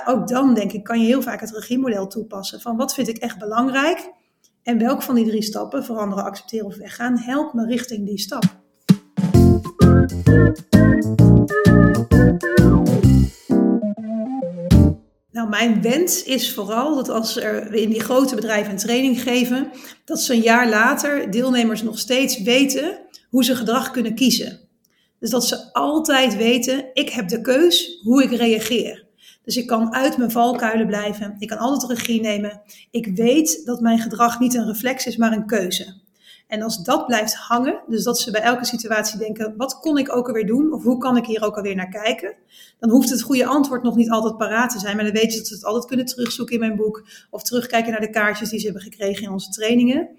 ook 0.06 0.28
dan 0.28 0.54
denk 0.54 0.72
ik, 0.72 0.84
kan 0.84 1.00
je 1.00 1.06
heel 1.06 1.22
vaak 1.22 1.42
het 1.42 1.52
regiemodel 1.52 2.08
toepassen 2.08 2.62
van 2.62 2.78
wat 2.78 2.94
vind 2.94 3.08
ik 3.08 3.18
echt 3.18 3.40
belangrijk 3.40 4.12
en 4.64 4.78
welk 4.78 5.02
van 5.02 5.16
die 5.16 5.26
drie 5.26 5.42
stappen, 5.42 5.84
veranderen, 5.84 6.24
accepteren 6.24 6.66
of 6.66 6.76
weggaan, 6.76 7.18
helpt 7.18 7.54
me 7.54 7.66
richting 7.66 8.06
die 8.06 8.20
stap. 8.20 8.44
Nou, 15.32 15.50
mijn 15.50 15.82
wens 15.82 16.24
is 16.24 16.54
vooral 16.54 16.96
dat 16.96 17.10
als 17.10 17.38
er, 17.38 17.70
we 17.70 17.82
in 17.82 17.90
die 17.90 18.00
grote 18.00 18.36
bedrijven 18.36 18.72
een 18.72 18.78
training 18.78 19.22
geven, 19.22 19.72
dat 20.06 20.22
ze 20.22 20.34
een 20.34 20.42
jaar 20.42 20.70
later 20.70 21.32
deelnemers 21.32 21.84
nog 21.84 22.00
steeds 22.00 22.42
weten 22.42 23.05
hoe 23.36 23.44
ze 23.44 23.56
gedrag 23.56 23.92
kunnen 23.92 24.16
kiezen. 24.16 24.60
Dus 25.20 25.30
dat 25.30 25.46
ze 25.46 25.74
altijd 25.74 26.36
weten, 26.36 26.86
ik 26.94 27.10
heb 27.10 27.28
de 27.28 27.42
keus 27.42 28.00
hoe 28.04 28.24
ik 28.24 28.32
reageer. 28.32 29.06
Dus 29.44 29.58
ik 29.58 29.68
kan 29.68 29.94
uit 29.94 30.18
mijn 30.18 30.32
valkuilen 30.32 30.88
blijven. 30.88 31.36
Ik 31.40 31.48
kan 31.48 31.58
altijd 31.58 31.92
regie 31.92 32.22
nemen. 32.22 32.62
Ik 32.92 33.16
weet 33.16 33.66
dat 33.66 33.82
mijn 33.82 34.00
gedrag 34.00 34.40
niet 34.40 34.54
een 34.54 34.66
reflex 34.66 35.06
is, 35.06 35.18
maar 35.18 35.32
een 35.32 35.46
keuze. 35.46 35.96
En 36.48 36.62
als 36.62 36.84
dat 36.84 37.06
blijft 37.06 37.36
hangen, 37.36 37.82
dus 37.88 38.04
dat 38.04 38.20
ze 38.20 38.32
bij 38.32 38.42
elke 38.42 38.66
situatie 38.66 39.20
denken: 39.20 39.54
wat 39.58 39.80
kon 39.80 39.98
ik 39.98 40.16
ook 40.16 40.28
alweer 40.28 40.48
doen? 40.48 40.74
Of 40.74 40.84
hoe 40.84 40.98
kan 40.98 41.18
ik 41.18 41.26
hier 41.26 41.44
ook 41.44 41.56
alweer 41.56 41.76
naar 41.76 41.90
kijken? 41.90 42.36
Dan 42.80 42.90
hoeft 42.90 43.10
het 43.10 43.22
goede 43.22 43.46
antwoord 43.46 43.84
nog 43.84 43.96
niet 43.96 44.10
altijd 44.10 44.38
paraat 44.38 44.70
te 44.70 44.80
zijn. 44.80 44.96
Maar 44.96 45.06
dan 45.06 45.14
weet 45.14 45.32
je 45.32 45.38
dat 45.38 45.48
ze 45.48 45.54
het 45.54 45.66
altijd 45.66 45.86
kunnen 45.86 46.06
terugzoeken 46.06 46.54
in 46.54 46.60
mijn 46.60 46.76
boek. 46.76 47.08
Of 47.30 47.44
terugkijken 47.44 47.92
naar 47.92 48.02
de 48.02 48.10
kaartjes 48.10 48.50
die 48.50 48.60
ze 48.60 48.66
hebben 48.66 48.84
gekregen 48.84 49.24
in 49.24 49.32
onze 49.32 49.50
trainingen. 49.50 50.10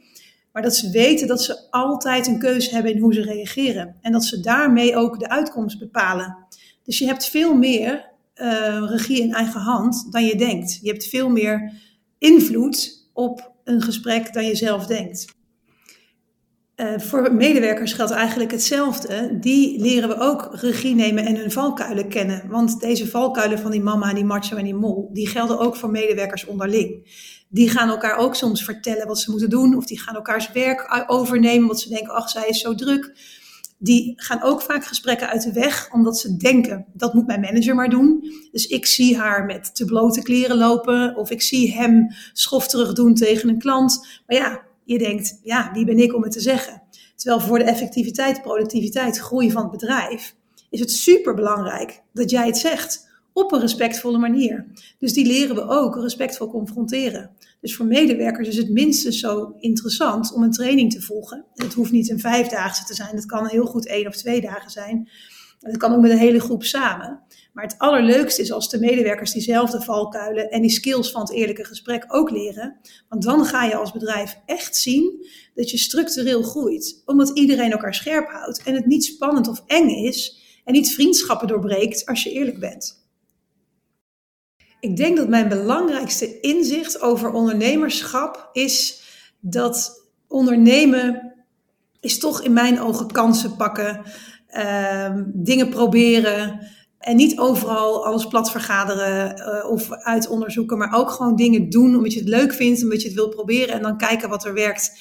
Maar 0.56 0.64
dat 0.64 0.76
ze 0.76 0.90
weten 0.90 1.26
dat 1.26 1.42
ze 1.42 1.70
altijd 1.70 2.26
een 2.26 2.38
keuze 2.38 2.74
hebben 2.74 2.92
in 2.92 3.00
hoe 3.00 3.14
ze 3.14 3.22
reageren. 3.22 3.96
En 4.00 4.12
dat 4.12 4.24
ze 4.24 4.40
daarmee 4.40 4.96
ook 4.96 5.18
de 5.18 5.28
uitkomst 5.28 5.78
bepalen. 5.78 6.36
Dus 6.84 6.98
je 6.98 7.06
hebt 7.06 7.28
veel 7.28 7.54
meer 7.54 8.12
uh, 8.34 8.84
regie 8.88 9.22
in 9.22 9.32
eigen 9.32 9.60
hand 9.60 10.12
dan 10.12 10.24
je 10.24 10.36
denkt. 10.36 10.78
Je 10.82 10.88
hebt 10.88 11.06
veel 11.06 11.28
meer 11.28 11.72
invloed 12.18 13.08
op 13.12 13.52
een 13.64 13.82
gesprek 13.82 14.32
dan 14.32 14.44
je 14.44 14.56
zelf 14.56 14.86
denkt. 14.86 15.34
Uh, 16.76 16.98
voor 16.98 17.34
medewerkers 17.34 17.92
geldt 17.92 18.12
eigenlijk 18.12 18.50
hetzelfde. 18.50 19.38
Die 19.40 19.80
leren 19.80 20.08
we 20.08 20.18
ook 20.18 20.48
regie 20.52 20.94
nemen 20.94 21.24
en 21.24 21.36
hun 21.36 21.50
valkuilen 21.50 22.08
kennen. 22.08 22.48
Want 22.48 22.80
deze 22.80 23.08
valkuilen 23.08 23.58
van 23.58 23.70
die 23.70 23.82
mama, 23.82 24.14
die 24.14 24.24
macho 24.24 24.56
en 24.56 24.64
die 24.64 24.74
mol, 24.74 25.10
die 25.12 25.28
gelden 25.28 25.58
ook 25.58 25.76
voor 25.76 25.90
medewerkers 25.90 26.46
onderling. 26.46 27.04
Die 27.56 27.70
gaan 27.70 27.88
elkaar 27.88 28.16
ook 28.16 28.34
soms 28.34 28.64
vertellen 28.64 29.06
wat 29.06 29.18
ze 29.18 29.30
moeten 29.30 29.50
doen. 29.50 29.76
Of 29.76 29.86
die 29.86 30.00
gaan 30.00 30.14
elkaars 30.14 30.52
werk 30.52 31.04
overnemen, 31.06 31.66
want 31.66 31.80
ze 31.80 31.88
denken, 31.88 32.14
ach, 32.14 32.30
zij 32.30 32.48
is 32.48 32.60
zo 32.60 32.74
druk 32.74 33.12
die 33.78 34.12
gaan 34.16 34.42
ook 34.42 34.62
vaak 34.62 34.84
gesprekken 34.84 35.28
uit 35.28 35.42
de 35.42 35.52
weg, 35.52 35.92
omdat 35.92 36.18
ze 36.18 36.36
denken, 36.36 36.86
dat 36.92 37.14
moet 37.14 37.26
mijn 37.26 37.40
manager 37.40 37.74
maar 37.74 37.88
doen. 37.88 38.32
Dus 38.52 38.66
ik 38.66 38.86
zie 38.86 39.18
haar 39.18 39.44
met 39.44 39.74
te 39.74 39.84
blote 39.84 40.22
kleren 40.22 40.56
lopen, 40.56 41.16
of 41.16 41.30
ik 41.30 41.42
zie 41.42 41.74
hem 41.74 42.14
schof 42.32 42.68
terug 42.68 42.92
doen 42.92 43.14
tegen 43.14 43.48
een 43.48 43.58
klant. 43.58 44.06
Maar 44.26 44.36
ja, 44.36 44.62
je 44.84 44.98
denkt, 44.98 45.40
ja, 45.42 45.70
wie 45.72 45.84
ben 45.84 45.98
ik 45.98 46.14
om 46.14 46.22
het 46.22 46.32
te 46.32 46.40
zeggen? 46.40 46.82
Terwijl 47.16 47.40
voor 47.40 47.58
de 47.58 47.64
effectiviteit, 47.64 48.42
productiviteit, 48.42 49.18
groei 49.18 49.50
van 49.50 49.62
het 49.62 49.70
bedrijf, 49.70 50.34
is 50.70 50.80
het 50.80 50.90
super 50.90 51.34
belangrijk 51.34 52.02
dat 52.12 52.30
jij 52.30 52.46
het 52.46 52.58
zegt 52.58 53.05
op 53.36 53.52
een 53.52 53.60
respectvolle 53.60 54.18
manier. 54.18 54.66
Dus 54.98 55.12
die 55.12 55.26
leren 55.26 55.54
we 55.54 55.68
ook 55.68 55.96
respectvol 55.96 56.50
confronteren. 56.50 57.30
Dus 57.60 57.76
voor 57.76 57.86
medewerkers 57.86 58.48
is 58.48 58.56
het 58.56 58.70
minstens 58.70 59.18
zo 59.18 59.54
interessant 59.58 60.32
om 60.32 60.42
een 60.42 60.50
training 60.50 60.92
te 60.92 61.02
volgen. 61.02 61.44
het 61.54 61.74
hoeft 61.74 61.92
niet 61.92 62.10
een 62.10 62.20
vijfdaagse 62.20 62.84
te 62.84 62.94
zijn, 62.94 63.16
het 63.16 63.26
kan 63.26 63.46
heel 63.46 63.66
goed 63.66 63.86
één 63.86 64.06
of 64.06 64.16
twee 64.16 64.40
dagen 64.40 64.70
zijn. 64.70 65.08
Het 65.60 65.76
kan 65.76 65.92
ook 65.92 66.00
met 66.00 66.10
een 66.10 66.18
hele 66.18 66.40
groep 66.40 66.64
samen. 66.64 67.20
Maar 67.52 67.64
het 67.64 67.78
allerleukste 67.78 68.42
is 68.42 68.52
als 68.52 68.68
de 68.68 68.78
medewerkers 68.78 69.32
diezelfde 69.32 69.80
valkuilen 69.80 70.50
en 70.50 70.60
die 70.60 70.70
skills 70.70 71.10
van 71.10 71.20
het 71.20 71.32
eerlijke 71.32 71.64
gesprek 71.64 72.04
ook 72.08 72.30
leren. 72.30 72.76
Want 73.08 73.22
dan 73.22 73.44
ga 73.44 73.64
je 73.64 73.76
als 73.76 73.92
bedrijf 73.92 74.40
echt 74.46 74.76
zien 74.76 75.26
dat 75.54 75.70
je 75.70 75.78
structureel 75.78 76.42
groeit. 76.42 77.02
Omdat 77.04 77.38
iedereen 77.38 77.70
elkaar 77.70 77.94
scherp 77.94 78.28
houdt 78.28 78.62
en 78.62 78.74
het 78.74 78.86
niet 78.86 79.04
spannend 79.04 79.48
of 79.48 79.62
eng 79.66 79.88
is 79.88 80.42
en 80.64 80.72
niet 80.72 80.94
vriendschappen 80.94 81.48
doorbreekt 81.48 82.06
als 82.06 82.22
je 82.22 82.30
eerlijk 82.30 82.60
bent. 82.60 83.05
Ik 84.80 84.96
denk 84.96 85.16
dat 85.16 85.28
mijn 85.28 85.48
belangrijkste 85.48 86.40
inzicht 86.40 87.00
over 87.00 87.30
ondernemerschap 87.32 88.48
is 88.52 89.02
dat 89.40 90.04
ondernemen 90.28 91.34
is 92.00 92.18
toch 92.18 92.42
in 92.42 92.52
mijn 92.52 92.80
ogen 92.80 93.06
kansen 93.06 93.56
pakken, 93.56 94.02
uh, 94.50 95.10
dingen 95.24 95.68
proberen 95.68 96.60
en 96.98 97.16
niet 97.16 97.38
overal 97.38 98.06
alles 98.06 98.26
plat 98.26 98.50
vergaderen 98.50 99.38
uh, 99.38 99.70
of 99.70 99.90
uitonderzoeken, 99.90 100.78
maar 100.78 100.94
ook 100.94 101.10
gewoon 101.10 101.36
dingen 101.36 101.70
doen 101.70 101.96
omdat 101.96 102.12
je 102.12 102.18
het 102.18 102.28
leuk 102.28 102.52
vindt, 102.52 102.82
omdat 102.82 103.02
je 103.02 103.08
het 103.08 103.16
wil 103.16 103.28
proberen 103.28 103.74
en 103.74 103.82
dan 103.82 103.96
kijken 103.96 104.28
wat 104.28 104.44
er 104.44 104.54
werkt. 104.54 105.00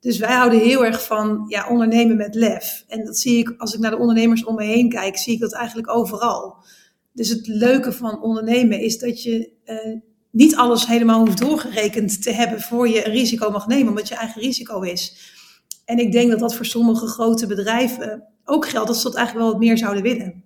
Dus 0.00 0.18
wij 0.18 0.34
houden 0.34 0.60
heel 0.60 0.84
erg 0.84 1.06
van 1.06 1.44
ja, 1.48 1.68
ondernemen 1.68 2.16
met 2.16 2.34
lef. 2.34 2.84
En 2.88 3.04
dat 3.04 3.18
zie 3.18 3.38
ik 3.38 3.54
als 3.58 3.74
ik 3.74 3.80
naar 3.80 3.90
de 3.90 3.98
ondernemers 3.98 4.44
om 4.44 4.54
me 4.54 4.64
heen 4.64 4.88
kijk, 4.88 5.16
zie 5.16 5.34
ik 5.34 5.40
dat 5.40 5.52
eigenlijk 5.52 5.90
overal. 5.90 6.56
Dus 7.16 7.28
het 7.28 7.46
leuke 7.46 7.92
van 7.92 8.22
ondernemen 8.22 8.80
is 8.80 8.98
dat 8.98 9.22
je 9.22 9.50
uh, 9.64 10.00
niet 10.30 10.56
alles 10.56 10.86
helemaal 10.86 11.18
hoeft 11.18 11.38
doorgerekend 11.38 12.22
te 12.22 12.30
hebben 12.30 12.60
voor 12.60 12.88
je 12.88 13.06
een 13.06 13.12
risico 13.12 13.50
mag 13.50 13.66
nemen, 13.66 13.88
omdat 13.88 14.08
je 14.08 14.14
eigen 14.14 14.40
risico 14.40 14.80
is. 14.80 15.32
En 15.84 15.98
ik 15.98 16.12
denk 16.12 16.30
dat 16.30 16.38
dat 16.38 16.54
voor 16.54 16.66
sommige 16.66 17.06
grote 17.06 17.46
bedrijven 17.46 18.24
ook 18.44 18.68
geldt, 18.68 18.88
dat 18.88 18.96
ze 18.96 19.02
dat 19.02 19.14
eigenlijk 19.14 19.44
wel 19.44 19.54
wat 19.54 19.64
meer 19.64 19.78
zouden 19.78 20.02
willen. 20.02 20.44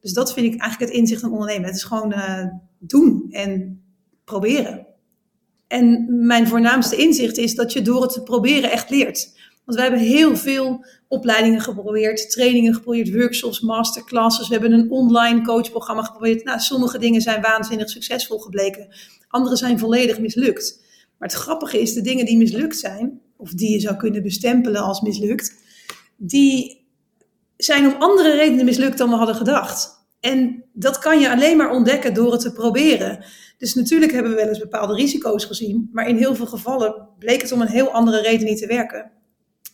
Dus 0.00 0.12
dat 0.12 0.32
vind 0.32 0.54
ik 0.54 0.60
eigenlijk 0.60 0.92
het 0.92 1.00
inzicht 1.00 1.20
van 1.20 1.32
ondernemen. 1.32 1.66
Het 1.66 1.76
is 1.76 1.82
gewoon 1.82 2.12
uh, 2.12 2.44
doen 2.78 3.26
en 3.30 3.82
proberen. 4.24 4.86
En 5.66 6.06
mijn 6.26 6.48
voornaamste 6.48 6.96
inzicht 6.96 7.36
is 7.36 7.54
dat 7.54 7.72
je 7.72 7.82
door 7.82 8.02
het 8.02 8.12
te 8.12 8.22
proberen 8.22 8.70
echt 8.70 8.90
leert. 8.90 9.38
Want 9.70 9.82
we 9.82 9.88
hebben 9.88 10.08
heel 10.08 10.36
veel 10.36 10.84
opleidingen 11.08 11.60
geprobeerd, 11.60 12.30
trainingen 12.30 12.74
geprobeerd, 12.74 13.12
workshops, 13.12 13.60
masterclasses. 13.60 14.48
We 14.48 14.54
hebben 14.54 14.72
een 14.72 14.90
online 14.90 15.42
coachprogramma 15.42 16.02
geprobeerd. 16.02 16.44
Nou, 16.44 16.60
sommige 16.60 16.98
dingen 16.98 17.20
zijn 17.20 17.42
waanzinnig 17.42 17.90
succesvol 17.90 18.38
gebleken. 18.38 18.88
Andere 19.28 19.56
zijn 19.56 19.78
volledig 19.78 20.18
mislukt. 20.18 20.82
Maar 21.18 21.28
het 21.28 21.38
grappige 21.38 21.80
is, 21.80 21.94
de 21.94 22.00
dingen 22.00 22.24
die 22.24 22.36
mislukt 22.36 22.78
zijn, 22.78 23.20
of 23.36 23.50
die 23.50 23.70
je 23.70 23.80
zou 23.80 23.96
kunnen 23.96 24.22
bestempelen 24.22 24.82
als 24.82 25.00
mislukt, 25.00 25.54
die 26.16 26.86
zijn 27.56 27.86
om 27.86 28.02
andere 28.02 28.34
redenen 28.34 28.64
mislukt 28.64 28.98
dan 28.98 29.10
we 29.10 29.16
hadden 29.16 29.34
gedacht. 29.34 30.06
En 30.20 30.64
dat 30.72 30.98
kan 30.98 31.20
je 31.20 31.30
alleen 31.30 31.56
maar 31.56 31.70
ontdekken 31.70 32.14
door 32.14 32.32
het 32.32 32.40
te 32.40 32.52
proberen. 32.52 33.24
Dus 33.58 33.74
natuurlijk 33.74 34.12
hebben 34.12 34.30
we 34.30 34.38
wel 34.38 34.48
eens 34.48 34.58
bepaalde 34.58 34.94
risico's 34.94 35.44
gezien, 35.44 35.88
maar 35.92 36.08
in 36.08 36.16
heel 36.16 36.34
veel 36.34 36.46
gevallen 36.46 37.08
bleek 37.18 37.42
het 37.42 37.52
om 37.52 37.60
een 37.60 37.68
heel 37.68 37.90
andere 37.90 38.20
reden 38.20 38.46
niet 38.46 38.58
te 38.58 38.66
werken 38.66 39.18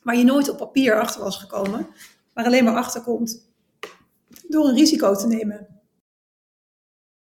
waar 0.07 0.17
je 0.17 0.25
nooit 0.25 0.49
op 0.49 0.57
papier 0.57 1.01
achter 1.01 1.23
was 1.23 1.37
gekomen, 1.37 1.87
maar 2.35 2.45
alleen 2.45 2.65
maar 2.65 2.77
achterkomt 2.77 3.47
door 4.49 4.69
een 4.69 4.75
risico 4.75 5.15
te 5.15 5.27
nemen. 5.27 5.67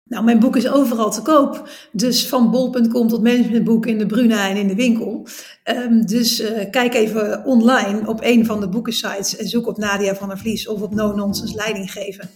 Nou, 0.04 0.24
mijn 0.24 0.38
boek 0.38 0.56
is 0.56 0.68
overal 0.68 1.10
te 1.10 1.22
koop. 1.22 1.68
Dus 1.92 2.28
van 2.28 2.50
bol.com 2.50 3.08
tot 3.08 3.22
managementboek 3.22 3.86
in 3.86 3.98
de 3.98 4.06
Bruna 4.06 4.48
en 4.48 4.56
in 4.56 4.68
de 4.68 4.74
winkel. 4.74 5.26
Um, 5.64 6.06
dus 6.06 6.40
uh, 6.40 6.70
kijk 6.70 6.94
even 6.94 7.44
online 7.44 8.08
op 8.08 8.18
een 8.22 8.46
van 8.46 8.60
de 8.60 8.68
boekensites 8.68 9.36
en 9.36 9.48
zoek 9.48 9.66
op 9.66 9.78
Nadia 9.78 10.14
van 10.14 10.28
der 10.28 10.38
Vlies 10.38 10.68
of 10.68 10.82
op 10.82 10.94
No 10.94 11.14
Nonsense 11.14 11.54
Leiding 11.54 11.92
geven. 11.92 12.30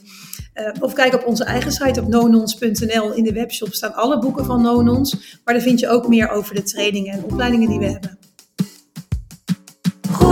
Uh, 0.54 0.68
of 0.80 0.92
kijk 0.92 1.14
op 1.14 1.26
onze 1.26 1.44
eigen 1.44 1.72
site 1.72 2.00
op 2.00 2.08
nonons.nl. 2.08 3.12
In 3.12 3.24
de 3.24 3.32
webshop 3.32 3.74
staan 3.74 3.94
alle 3.94 4.18
boeken 4.18 4.44
van 4.44 4.62
Nonons. 4.62 5.40
Maar 5.44 5.54
daar 5.54 5.62
vind 5.62 5.80
je 5.80 5.88
ook 5.88 6.08
meer 6.08 6.30
over 6.30 6.54
de 6.54 6.62
trainingen 6.62 7.12
en 7.12 7.24
opleidingen 7.24 7.68
die 7.68 7.78
we 7.78 7.86
hebben 7.86 8.18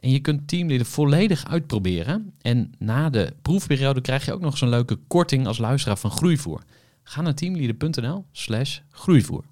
En 0.00 0.10
je 0.10 0.20
kunt 0.20 0.48
Teamleader 0.48 0.86
volledig 0.86 1.46
uitproberen. 1.46 2.32
En 2.40 2.72
na 2.78 3.10
de 3.10 3.34
proefperiode 3.42 4.00
krijg 4.00 4.24
je 4.24 4.32
ook 4.32 4.40
nog 4.40 4.58
zo'n 4.58 4.68
leuke 4.68 4.98
korting 5.06 5.46
als 5.46 5.58
luisteraar 5.58 5.98
van 5.98 6.10
Groeivoer. 6.10 6.62
Ga 7.02 7.22
naar 7.22 7.34
teamleader.nl/slash 7.34 8.78
groeivoer. 8.90 9.44